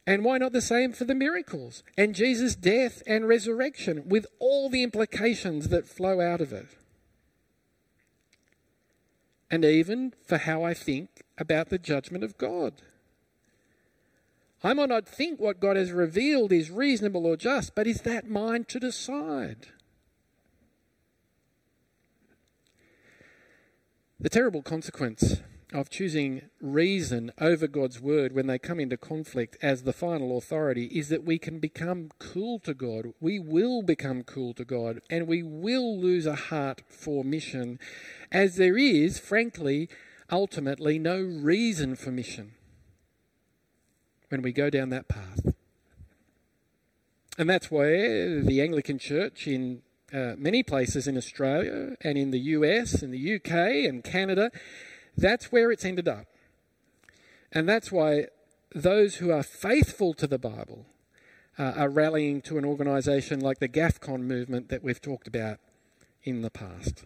And 0.06 0.24
why 0.24 0.38
not 0.38 0.52
the 0.52 0.62
same 0.62 0.92
for 0.92 1.04
the 1.04 1.14
miracles 1.14 1.82
and 1.98 2.14
Jesus' 2.14 2.54
death 2.54 3.02
and 3.06 3.28
resurrection 3.28 4.08
with 4.08 4.26
all 4.38 4.70
the 4.70 4.82
implications 4.82 5.68
that 5.68 5.86
flow 5.86 6.20
out 6.22 6.40
of 6.40 6.50
it? 6.50 6.68
And 9.50 9.64
even 9.64 10.12
for 10.26 10.38
how 10.38 10.62
I 10.62 10.74
think 10.74 11.24
about 11.38 11.70
the 11.70 11.78
judgment 11.78 12.22
of 12.22 12.36
God. 12.36 12.74
I 14.62 14.74
might 14.74 14.88
not 14.88 15.08
think 15.08 15.38
what 15.38 15.60
God 15.60 15.76
has 15.76 15.92
revealed 15.92 16.52
is 16.52 16.70
reasonable 16.70 17.26
or 17.26 17.36
just, 17.36 17.74
but 17.74 17.86
is 17.86 18.02
that 18.02 18.28
mine 18.28 18.64
to 18.64 18.80
decide? 18.80 19.68
The 24.18 24.28
terrible 24.28 24.62
consequence 24.62 25.40
of 25.72 25.90
choosing 25.90 26.48
reason 26.62 27.30
over 27.38 27.66
God's 27.66 28.00
word 28.00 28.32
when 28.32 28.46
they 28.46 28.58
come 28.58 28.80
into 28.80 28.96
conflict 28.96 29.56
as 29.60 29.82
the 29.82 29.92
final 29.92 30.38
authority 30.38 30.86
is 30.86 31.08
that 31.10 31.24
we 31.24 31.38
can 31.38 31.58
become 31.58 32.10
cool 32.18 32.58
to 32.60 32.72
God. 32.72 33.12
We 33.20 33.38
will 33.38 33.82
become 33.82 34.22
cool 34.22 34.54
to 34.54 34.64
God 34.64 35.00
and 35.10 35.26
we 35.26 35.42
will 35.42 35.98
lose 36.00 36.26
a 36.26 36.34
heart 36.34 36.82
for 36.88 37.22
mission, 37.22 37.78
as 38.32 38.56
there 38.56 38.78
is, 38.78 39.18
frankly, 39.18 39.90
ultimately 40.30 40.98
no 40.98 41.20
reason 41.20 41.96
for 41.96 42.10
mission 42.10 42.52
when 44.30 44.42
we 44.42 44.52
go 44.52 44.70
down 44.70 44.88
that 44.90 45.08
path. 45.08 45.54
And 47.36 47.48
that's 47.48 47.70
where 47.70 48.40
the 48.40 48.60
Anglican 48.62 48.98
Church 48.98 49.46
in 49.46 49.82
uh, 50.12 50.32
many 50.38 50.62
places 50.62 51.06
in 51.06 51.16
Australia 51.16 51.94
and 52.00 52.16
in 52.16 52.30
the 52.30 52.40
US 52.40 53.02
and 53.02 53.12
the 53.12 53.34
UK 53.36 53.86
and 53.86 54.02
Canada. 54.02 54.50
That's 55.18 55.50
where 55.50 55.72
it's 55.72 55.84
ended 55.84 56.06
up. 56.06 56.26
And 57.50 57.68
that's 57.68 57.90
why 57.90 58.26
those 58.72 59.16
who 59.16 59.32
are 59.32 59.42
faithful 59.42 60.14
to 60.14 60.28
the 60.28 60.38
Bible 60.38 60.86
uh, 61.58 61.72
are 61.76 61.88
rallying 61.88 62.40
to 62.42 62.56
an 62.56 62.64
organisation 62.64 63.40
like 63.40 63.58
the 63.58 63.68
GAFCON 63.68 64.20
movement 64.20 64.68
that 64.68 64.84
we've 64.84 65.00
talked 65.00 65.26
about 65.26 65.58
in 66.22 66.42
the 66.42 66.50
past. 66.50 67.04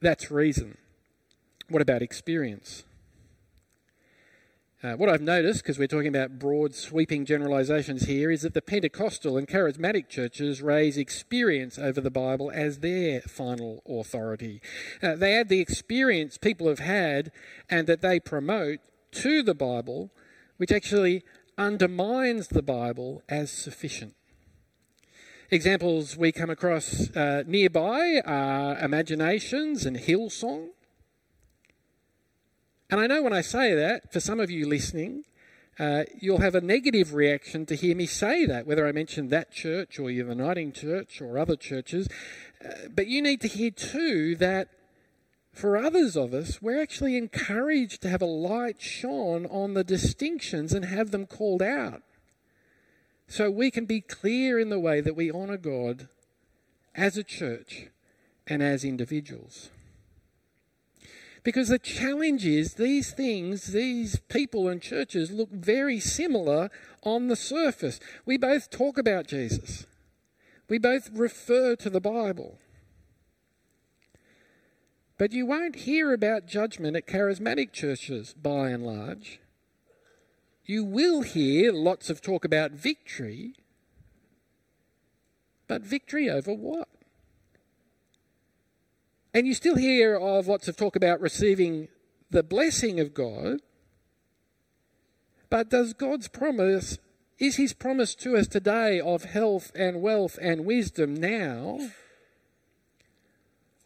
That's 0.00 0.30
reason. 0.30 0.76
What 1.68 1.82
about 1.82 2.02
experience? 2.02 2.82
Uh, 4.82 4.94
what 4.94 5.10
I've 5.10 5.20
noticed, 5.20 5.62
because 5.62 5.78
we're 5.78 5.86
talking 5.88 6.08
about 6.08 6.38
broad, 6.38 6.74
sweeping 6.74 7.26
generalizations 7.26 8.04
here, 8.04 8.30
is 8.30 8.40
that 8.42 8.54
the 8.54 8.62
Pentecostal 8.62 9.36
and 9.36 9.46
charismatic 9.46 10.08
churches 10.08 10.62
raise 10.62 10.96
experience 10.96 11.78
over 11.78 12.00
the 12.00 12.10
Bible 12.10 12.50
as 12.54 12.78
their 12.78 13.20
final 13.20 13.82
authority. 13.86 14.62
Uh, 15.02 15.16
they 15.16 15.34
add 15.34 15.50
the 15.50 15.60
experience 15.60 16.38
people 16.38 16.66
have 16.66 16.78
had 16.78 17.30
and 17.68 17.86
that 17.88 18.00
they 18.00 18.18
promote 18.18 18.78
to 19.12 19.42
the 19.42 19.54
Bible, 19.54 20.10
which 20.56 20.72
actually 20.72 21.24
undermines 21.58 22.48
the 22.48 22.62
Bible 22.62 23.22
as 23.28 23.50
sufficient. 23.50 24.14
Examples 25.50 26.16
we 26.16 26.32
come 26.32 26.48
across 26.48 27.14
uh, 27.14 27.42
nearby 27.46 28.22
are 28.24 28.78
Imaginations 28.78 29.84
and 29.84 29.98
Hillsong. 29.98 30.68
And 32.90 33.00
I 33.00 33.06
know 33.06 33.22
when 33.22 33.32
I 33.32 33.40
say 33.40 33.72
that, 33.74 34.12
for 34.12 34.18
some 34.18 34.40
of 34.40 34.50
you 34.50 34.66
listening, 34.66 35.24
uh, 35.78 36.04
you'll 36.18 36.40
have 36.40 36.56
a 36.56 36.60
negative 36.60 37.14
reaction 37.14 37.64
to 37.66 37.76
hear 37.76 37.94
me 37.94 38.06
say 38.06 38.44
that, 38.46 38.66
whether 38.66 38.86
I 38.86 38.92
mention 38.92 39.28
that 39.28 39.52
church 39.52 39.98
or 40.00 40.10
your 40.10 40.28
Uniting 40.28 40.72
Church 40.72 41.22
or 41.22 41.38
other 41.38 41.54
churches. 41.54 42.08
Uh, 42.64 42.88
but 42.92 43.06
you 43.06 43.22
need 43.22 43.40
to 43.42 43.48
hear 43.48 43.70
too 43.70 44.34
that 44.36 44.68
for 45.52 45.76
others 45.76 46.16
of 46.16 46.34
us, 46.34 46.60
we're 46.60 46.82
actually 46.82 47.16
encouraged 47.16 48.02
to 48.02 48.08
have 48.08 48.22
a 48.22 48.26
light 48.26 48.82
shone 48.82 49.46
on 49.46 49.74
the 49.74 49.84
distinctions 49.84 50.72
and 50.72 50.84
have 50.84 51.12
them 51.12 51.26
called 51.26 51.62
out. 51.62 52.02
So 53.28 53.50
we 53.50 53.70
can 53.70 53.86
be 53.86 54.00
clear 54.00 54.58
in 54.58 54.68
the 54.68 54.80
way 54.80 55.00
that 55.00 55.14
we 55.14 55.30
honour 55.30 55.58
God 55.58 56.08
as 56.96 57.16
a 57.16 57.22
church 57.22 57.86
and 58.48 58.62
as 58.62 58.84
individuals. 58.84 59.70
Because 61.42 61.68
the 61.68 61.78
challenge 61.78 62.44
is 62.44 62.74
these 62.74 63.12
things, 63.12 63.72
these 63.72 64.18
people 64.28 64.68
and 64.68 64.82
churches 64.82 65.30
look 65.30 65.50
very 65.50 65.98
similar 65.98 66.70
on 67.02 67.28
the 67.28 67.36
surface. 67.36 67.98
We 68.26 68.36
both 68.36 68.70
talk 68.70 68.98
about 68.98 69.26
Jesus, 69.26 69.86
we 70.68 70.78
both 70.78 71.10
refer 71.12 71.76
to 71.76 71.90
the 71.90 72.00
Bible. 72.00 72.58
But 75.16 75.32
you 75.32 75.44
won't 75.44 75.76
hear 75.76 76.14
about 76.14 76.46
judgment 76.46 76.96
at 76.96 77.06
charismatic 77.06 77.72
churches 77.72 78.32
by 78.32 78.70
and 78.70 78.86
large. 78.86 79.38
You 80.64 80.82
will 80.82 81.20
hear 81.20 81.72
lots 81.72 82.08
of 82.08 82.22
talk 82.22 82.42
about 82.42 82.70
victory, 82.70 83.52
but 85.68 85.82
victory 85.82 86.30
over 86.30 86.54
what? 86.54 86.88
And 89.32 89.46
you 89.46 89.54
still 89.54 89.76
hear 89.76 90.16
of 90.16 90.48
lots 90.48 90.66
of 90.68 90.76
talk 90.76 90.96
about 90.96 91.20
receiving 91.20 91.88
the 92.30 92.42
blessing 92.42 92.98
of 92.98 93.14
God. 93.14 93.60
But 95.48 95.70
does 95.70 95.92
God's 95.92 96.28
promise, 96.28 96.98
is 97.38 97.56
his 97.56 97.72
promise 97.72 98.14
to 98.16 98.36
us 98.36 98.46
today 98.46 99.00
of 99.00 99.24
health 99.24 99.72
and 99.74 100.02
wealth 100.02 100.38
and 100.40 100.64
wisdom 100.64 101.14
now? 101.14 101.78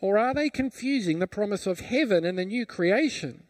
Or 0.00 0.18
are 0.18 0.34
they 0.34 0.50
confusing 0.50 1.18
the 1.18 1.26
promise 1.26 1.66
of 1.66 1.80
heaven 1.80 2.24
and 2.24 2.38
the 2.38 2.44
new 2.44 2.66
creation 2.66 3.44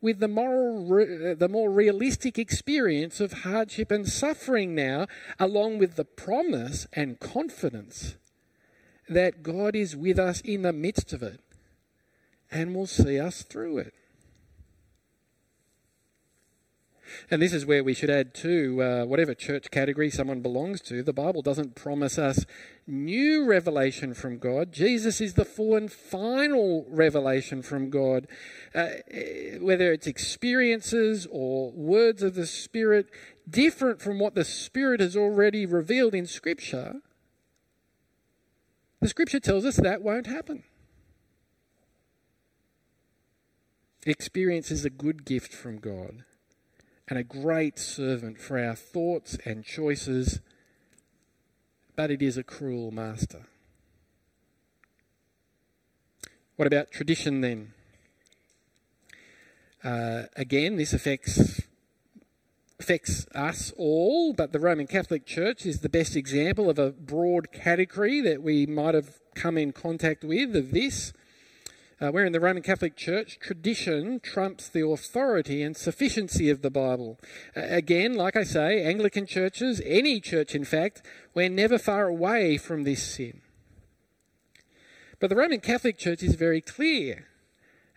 with 0.00 0.20
the, 0.20 0.28
moral, 0.28 1.34
the 1.34 1.48
more 1.50 1.70
realistic 1.70 2.38
experience 2.38 3.20
of 3.20 3.42
hardship 3.42 3.90
and 3.90 4.08
suffering 4.08 4.74
now, 4.74 5.06
along 5.38 5.78
with 5.78 5.96
the 5.96 6.04
promise 6.04 6.86
and 6.92 7.18
confidence 7.18 8.16
that 9.08 9.42
God 9.42 9.74
is 9.74 9.96
with 9.96 10.18
us 10.18 10.40
in 10.40 10.62
the 10.62 10.72
midst 10.72 11.12
of 11.12 11.22
it 11.22 11.40
and 12.50 12.74
will 12.74 12.86
see 12.86 13.18
us 13.18 13.42
through 13.42 13.78
it. 13.78 13.94
And 17.30 17.40
this 17.40 17.52
is 17.52 17.66
where 17.66 17.82
we 17.82 17.94
should 17.94 18.10
add 18.10 18.34
to 18.36 18.82
uh, 18.82 19.04
whatever 19.04 19.34
church 19.34 19.70
category 19.70 20.10
someone 20.10 20.40
belongs 20.40 20.80
to, 20.82 21.02
the 21.02 21.12
Bible 21.12 21.42
doesn't 21.42 21.74
promise 21.74 22.18
us 22.18 22.44
new 22.86 23.44
revelation 23.44 24.14
from 24.14 24.38
God. 24.38 24.72
Jesus 24.72 25.20
is 25.20 25.34
the 25.34 25.44
full 25.44 25.76
and 25.76 25.90
final 25.90 26.86
revelation 26.88 27.62
from 27.62 27.90
God. 27.90 28.26
Uh, 28.74 28.88
whether 29.60 29.92
it's 29.92 30.06
experiences 30.06 31.26
or 31.30 31.70
words 31.72 32.22
of 32.22 32.34
the 32.34 32.46
Spirit, 32.46 33.08
different 33.48 34.00
from 34.00 34.18
what 34.18 34.34
the 34.34 34.44
Spirit 34.44 35.00
has 35.00 35.16
already 35.16 35.66
revealed 35.66 36.14
in 36.14 36.26
Scripture, 36.26 37.00
the 39.00 39.08
scripture 39.08 39.40
tells 39.40 39.64
us 39.64 39.76
that 39.76 40.02
won't 40.02 40.26
happen. 40.26 40.64
Experience 44.06 44.70
is 44.70 44.84
a 44.84 44.90
good 44.90 45.24
gift 45.24 45.52
from 45.52 45.78
God 45.78 46.24
and 47.08 47.18
a 47.18 47.24
great 47.24 47.78
servant 47.78 48.38
for 48.38 48.58
our 48.58 48.74
thoughts 48.74 49.36
and 49.44 49.64
choices, 49.64 50.40
but 51.96 52.10
it 52.10 52.22
is 52.22 52.36
a 52.36 52.42
cruel 52.42 52.90
master. 52.90 53.46
What 56.56 56.66
about 56.66 56.90
tradition 56.90 57.40
then? 57.40 57.72
Uh, 59.84 60.24
again, 60.36 60.76
this 60.76 60.92
affects 60.92 61.60
affects 62.80 63.26
us 63.34 63.72
all, 63.76 64.32
but 64.32 64.52
the 64.52 64.60
Roman 64.60 64.86
Catholic 64.86 65.26
Church 65.26 65.66
is 65.66 65.80
the 65.80 65.88
best 65.88 66.14
example 66.14 66.70
of 66.70 66.78
a 66.78 66.92
broad 66.92 67.50
category 67.52 68.20
that 68.20 68.42
we 68.42 68.66
might 68.66 68.94
have 68.94 69.18
come 69.34 69.58
in 69.58 69.72
contact 69.72 70.24
with 70.24 70.54
of 70.54 70.70
this. 70.70 71.12
Uh, 72.00 72.10
where 72.10 72.24
in 72.24 72.32
the 72.32 72.38
Roman 72.38 72.62
Catholic 72.62 72.94
Church, 72.94 73.40
tradition 73.40 74.20
trumps 74.20 74.68
the 74.68 74.86
authority 74.86 75.64
and 75.64 75.76
sufficiency 75.76 76.48
of 76.48 76.62
the 76.62 76.70
Bible. 76.70 77.18
Uh, 77.56 77.62
again, 77.62 78.14
like 78.14 78.36
I 78.36 78.44
say, 78.44 78.84
Anglican 78.84 79.26
churches, 79.26 79.82
any 79.84 80.20
church 80.20 80.54
in 80.54 80.64
fact, 80.64 81.02
we're 81.34 81.48
never 81.48 81.76
far 81.76 82.06
away 82.06 82.56
from 82.56 82.84
this 82.84 83.02
sin. 83.02 83.40
But 85.18 85.30
the 85.30 85.36
Roman 85.36 85.58
Catholic 85.58 85.98
Church 85.98 86.22
is 86.22 86.36
very 86.36 86.60
clear. 86.60 87.26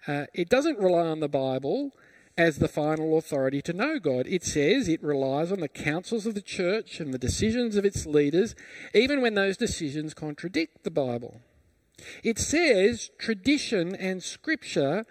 Uh, 0.08 0.26
it 0.34 0.50
doesn't 0.50 0.80
rely 0.80 1.06
on 1.06 1.20
the 1.20 1.30
Bible 1.30 1.92
as 2.38 2.58
the 2.58 2.68
final 2.68 3.18
authority 3.18 3.62
to 3.62 3.74
know 3.74 4.00
God. 4.00 4.26
It 4.28 4.44
says 4.44 4.88
it 4.88 5.04
relies 5.04 5.52
on 5.52 5.60
the 5.60 5.68
councils 5.68 6.26
of 6.26 6.34
the 6.34 6.42
church 6.42 7.00
and 7.00 7.14
the 7.14 7.18
decisions 7.18 7.76
of 7.76 7.86
its 7.86 8.06
leaders, 8.06 8.56
even 8.94 9.22
when 9.22 9.36
those 9.36 9.58
decisions 9.58 10.14
contradict 10.14 10.84
the 10.84 10.92
Bible. 10.92 11.42
It 12.24 12.40
says 12.40 13.12
tradition 13.18 13.96
and 13.96 14.24
scripture 14.24 15.06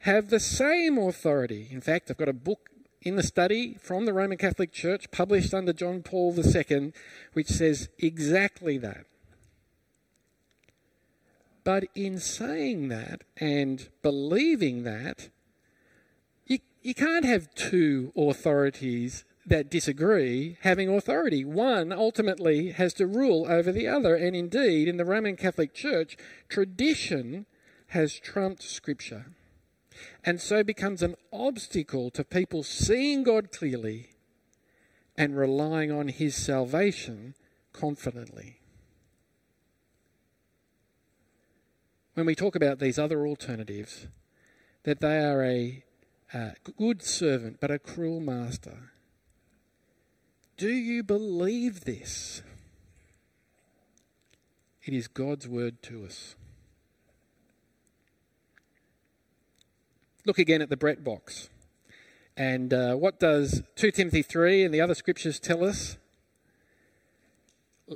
have 0.00 0.28
the 0.28 0.40
same 0.40 0.98
authority. 0.98 1.68
In 1.70 1.80
fact, 1.80 2.10
I've 2.10 2.16
got 2.16 2.28
a 2.28 2.34
book 2.34 2.70
in 3.02 3.16
the 3.16 3.22
study 3.22 3.76
from 3.80 4.04
the 4.04 4.12
Roman 4.12 4.36
Catholic 4.36 4.72
Church 4.72 5.10
published 5.10 5.54
under 5.54 5.72
John 5.72 6.02
Paul 6.02 6.34
II 6.36 6.92
which 7.32 7.48
says 7.48 7.88
exactly 7.98 8.78
that. 8.78 9.06
But 11.64 11.84
in 11.94 12.18
saying 12.18 12.88
that 12.88 13.22
and 13.38 13.88
believing 14.02 14.84
that, 14.84 15.30
you, 16.86 16.94
can't 16.94 17.24
have 17.24 17.54
two 17.54 18.12
authorities 18.16 19.24
that 19.44 19.70
disagree 19.70 20.58
having 20.62 20.88
authority. 20.88 21.44
One 21.44 21.92
ultimately 21.92 22.72
has 22.72 22.92
to 22.94 23.06
rule 23.06 23.46
over 23.48 23.72
the 23.72 23.86
other, 23.86 24.14
and 24.14 24.34
indeed, 24.34 24.88
in 24.88 24.96
the 24.96 25.04
Roman 25.04 25.36
Catholic 25.36 25.74
Church, 25.74 26.16
tradition 26.48 27.46
has 27.88 28.18
trumped 28.18 28.62
Scripture, 28.62 29.26
and 30.24 30.40
so 30.40 30.62
becomes 30.62 31.02
an 31.02 31.14
obstacle 31.32 32.10
to 32.10 32.24
people 32.24 32.62
seeing 32.62 33.22
God 33.22 33.52
clearly 33.52 34.10
and 35.16 35.36
relying 35.36 35.90
on 35.90 36.08
His 36.08 36.34
salvation 36.34 37.34
confidently. 37.72 38.60
When 42.14 42.26
we 42.26 42.34
talk 42.34 42.56
about 42.56 42.78
these 42.78 42.98
other 42.98 43.26
alternatives, 43.26 44.06
that 44.84 45.00
they 45.00 45.18
are 45.18 45.42
a 45.42 45.84
uh, 46.34 46.50
good 46.76 47.02
servant 47.02 47.58
but 47.60 47.70
a 47.70 47.78
cruel 47.78 48.20
master 48.20 48.90
do 50.56 50.70
you 50.70 51.02
believe 51.02 51.84
this? 51.84 52.42
It 54.84 54.94
is 54.94 55.06
God's 55.06 55.46
word 55.46 55.82
to 55.82 56.06
us. 56.06 56.34
Look 60.24 60.38
again 60.38 60.62
at 60.62 60.70
the 60.70 60.76
Brett 60.76 61.04
box. 61.04 61.50
And 62.38 62.72
uh, 62.72 62.94
what 62.94 63.20
does 63.20 63.62
2 63.76 63.90
Timothy 63.90 64.22
3 64.22 64.64
and 64.64 64.72
the 64.72 64.80
other 64.80 64.94
scriptures 64.94 65.38
tell 65.38 65.62
us? 65.62 65.98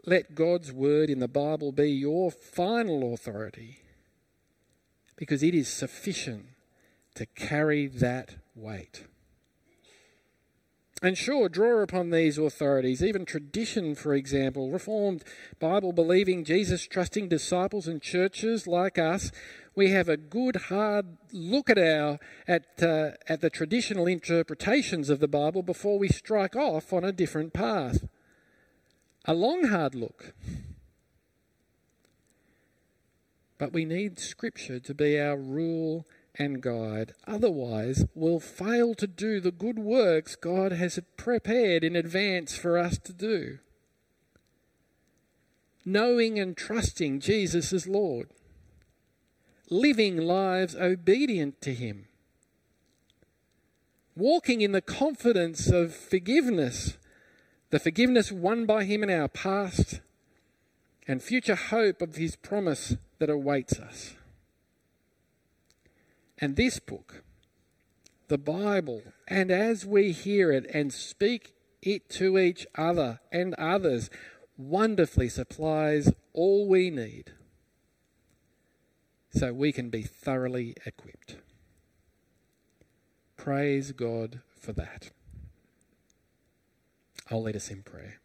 Let 0.04 0.34
God's 0.34 0.70
word 0.70 1.08
in 1.08 1.18
the 1.18 1.28
Bible 1.28 1.72
be 1.72 1.90
your 1.90 2.30
final 2.30 3.14
authority 3.14 3.80
because 5.16 5.42
it 5.42 5.54
is 5.54 5.68
sufficient 5.68 6.46
to 7.14 7.26
carry 7.26 7.86
that 7.86 8.36
weight. 8.54 9.04
And 11.02 11.16
sure, 11.16 11.48
draw 11.48 11.80
upon 11.82 12.10
these 12.10 12.36
authorities, 12.36 13.02
even 13.02 13.24
tradition, 13.24 13.94
for 13.94 14.12
example, 14.14 14.70
Reformed 14.70 15.24
Bible 15.58 15.92
believing, 15.92 16.44
Jesus 16.44 16.86
trusting 16.86 17.28
disciples 17.28 17.88
and 17.88 18.02
churches 18.02 18.66
like 18.66 18.98
us. 18.98 19.32
We 19.74 19.90
have 19.92 20.10
a 20.10 20.18
good 20.18 20.56
hard 20.56 21.16
look 21.32 21.70
at 21.70 21.78
our 21.78 22.18
at 22.46 22.82
uh, 22.82 23.12
at 23.28 23.40
the 23.40 23.48
traditional 23.48 24.06
interpretations 24.06 25.08
of 25.08 25.20
the 25.20 25.28
Bible 25.28 25.62
before 25.62 25.98
we 25.98 26.08
strike 26.08 26.54
off 26.54 26.92
on 26.92 27.02
a 27.02 27.12
different 27.12 27.54
path. 27.54 28.06
A 29.24 29.32
long 29.32 29.68
hard 29.68 29.94
look. 29.94 30.34
But 33.56 33.72
we 33.72 33.86
need 33.86 34.18
Scripture 34.18 34.80
to 34.80 34.94
be 34.94 35.18
our 35.18 35.36
rule 35.36 36.06
and 36.38 36.62
guide. 36.62 37.12
Otherwise, 37.26 38.06
we'll 38.14 38.40
fail 38.40 38.94
to 38.94 39.06
do 39.06 39.40
the 39.40 39.50
good 39.50 39.78
works 39.78 40.36
God 40.36 40.72
has 40.72 40.98
prepared 41.16 41.84
in 41.84 41.96
advance 41.96 42.56
for 42.56 42.78
us 42.78 42.98
to 42.98 43.12
do. 43.12 43.58
Knowing 45.84 46.38
and 46.38 46.56
trusting 46.56 47.20
Jesus 47.20 47.72
as 47.72 47.86
Lord. 47.86 48.28
Living 49.68 50.16
lives 50.16 50.74
obedient 50.74 51.60
to 51.62 51.74
Him. 51.74 52.06
Walking 54.16 54.60
in 54.60 54.72
the 54.72 54.82
confidence 54.82 55.68
of 55.68 55.94
forgiveness, 55.94 56.98
the 57.70 57.78
forgiveness 57.78 58.30
won 58.30 58.66
by 58.66 58.84
Him 58.84 59.02
in 59.02 59.10
our 59.10 59.28
past, 59.28 60.00
and 61.06 61.22
future 61.22 61.54
hope 61.54 62.02
of 62.02 62.16
His 62.16 62.36
promise 62.36 62.96
that 63.18 63.30
awaits 63.30 63.78
us. 63.78 64.14
And 66.40 66.57
this 66.57 66.79
book, 66.79 67.22
the 68.29 68.38
Bible, 68.38 69.03
and 69.29 69.50
as 69.50 69.85
we 69.85 70.12
hear 70.12 70.50
it 70.50 70.66
and 70.72 70.92
speak 70.92 71.55
it 71.83 72.09
to 72.11 72.38
each 72.38 72.66
other 72.76 73.20
and 73.31 73.55
others, 73.55 74.09
wonderfully 74.57 75.29
supplies 75.29 76.12
all 76.33 76.66
we 76.66 76.90
need 76.90 77.33
so 79.31 79.53
we 79.53 79.72
can 79.72 79.90
be 79.90 80.03
thoroughly 80.03 80.74
equipped. 80.87 81.37
Praise 83.37 83.92
God 83.92 84.40
for 84.59 84.72
that. 84.72 85.11
I'll 87.31 87.42
lead 87.42 87.57
us 87.57 87.70
in 87.70 87.83
prayer. 87.83 88.20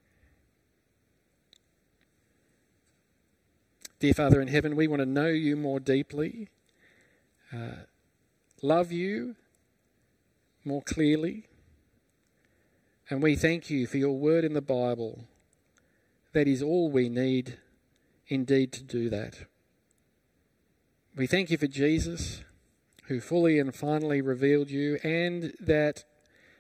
Dear 4.00 4.14
Father 4.14 4.42
in 4.42 4.48
heaven, 4.48 4.76
we 4.76 4.88
want 4.88 5.02
to 5.02 5.06
know 5.06 5.28
you 5.28 5.56
more 5.56 5.80
deeply. 5.80 6.50
Uh, 7.54 7.86
love 8.66 8.92
you 8.92 9.36
more 10.64 10.82
clearly. 10.82 11.46
And 13.10 13.22
we 13.22 13.36
thank 13.36 13.70
you 13.70 13.86
for 13.86 13.98
your 13.98 14.18
word 14.18 14.44
in 14.44 14.54
the 14.54 14.62
Bible. 14.62 15.26
That 16.34 16.48
is 16.48 16.64
all 16.64 16.90
we 16.90 17.08
need 17.08 17.60
indeed 18.28 18.72
to 18.74 18.84
do 18.84 19.10
that. 19.12 19.46
We 21.16 21.28
thank 21.28 21.52
you 21.52 21.58
for 21.58 21.68
Jesus, 21.68 22.44
who 23.04 23.22
fully 23.22 23.60
and 23.60 23.74
finally 23.74 24.22
revealed 24.22 24.72
you, 24.72 24.98
and 25.04 25.54
that 25.60 26.04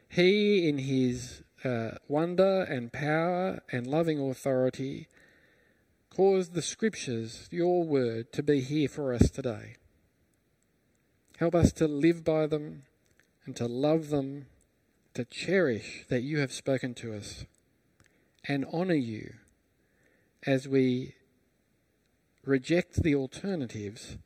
he, 0.07 0.69
in 0.69 0.77
his 0.77 1.41
uh, 1.63 1.97
wonder 2.07 2.61
and 2.61 2.93
power 2.93 3.63
and 3.71 3.87
loving 3.87 4.21
authority, 4.21 5.07
caused 6.15 6.53
the 6.53 6.61
scriptures, 6.61 7.49
your 7.51 7.83
word, 7.83 8.31
to 8.33 8.43
be 8.43 8.61
here 8.61 8.87
for 8.87 9.13
us 9.13 9.31
today. 9.31 9.77
Help 11.37 11.53
us 11.55 11.71
to 11.73 11.87
live 11.87 12.23
by 12.23 12.47
them 12.47 12.83
and 13.45 13.55
to 13.55 13.67
love 13.67 14.09
them, 14.09 14.47
to 15.13 15.25
cherish 15.25 16.05
that 16.09 16.21
you 16.21 16.39
have 16.39 16.51
spoken 16.51 16.93
to 16.95 17.13
us, 17.13 17.45
and 18.47 18.65
honour 18.65 18.93
you 18.93 19.35
as 20.45 20.67
we 20.67 21.15
reject 22.45 23.03
the 23.03 23.15
alternatives 23.15 24.17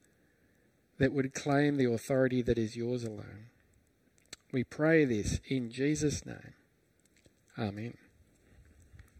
that 0.97 1.13
would 1.13 1.33
claim 1.33 1.77
the 1.77 1.91
authority 1.91 2.41
that 2.41 2.57
is 2.57 2.75
yours 2.75 3.03
alone. 3.03 3.47
We 4.51 4.63
pray 4.63 5.05
this 5.05 5.39
in 5.47 5.71
Jesus' 5.71 6.25
name. 6.25 6.53
Amen. 7.57 7.97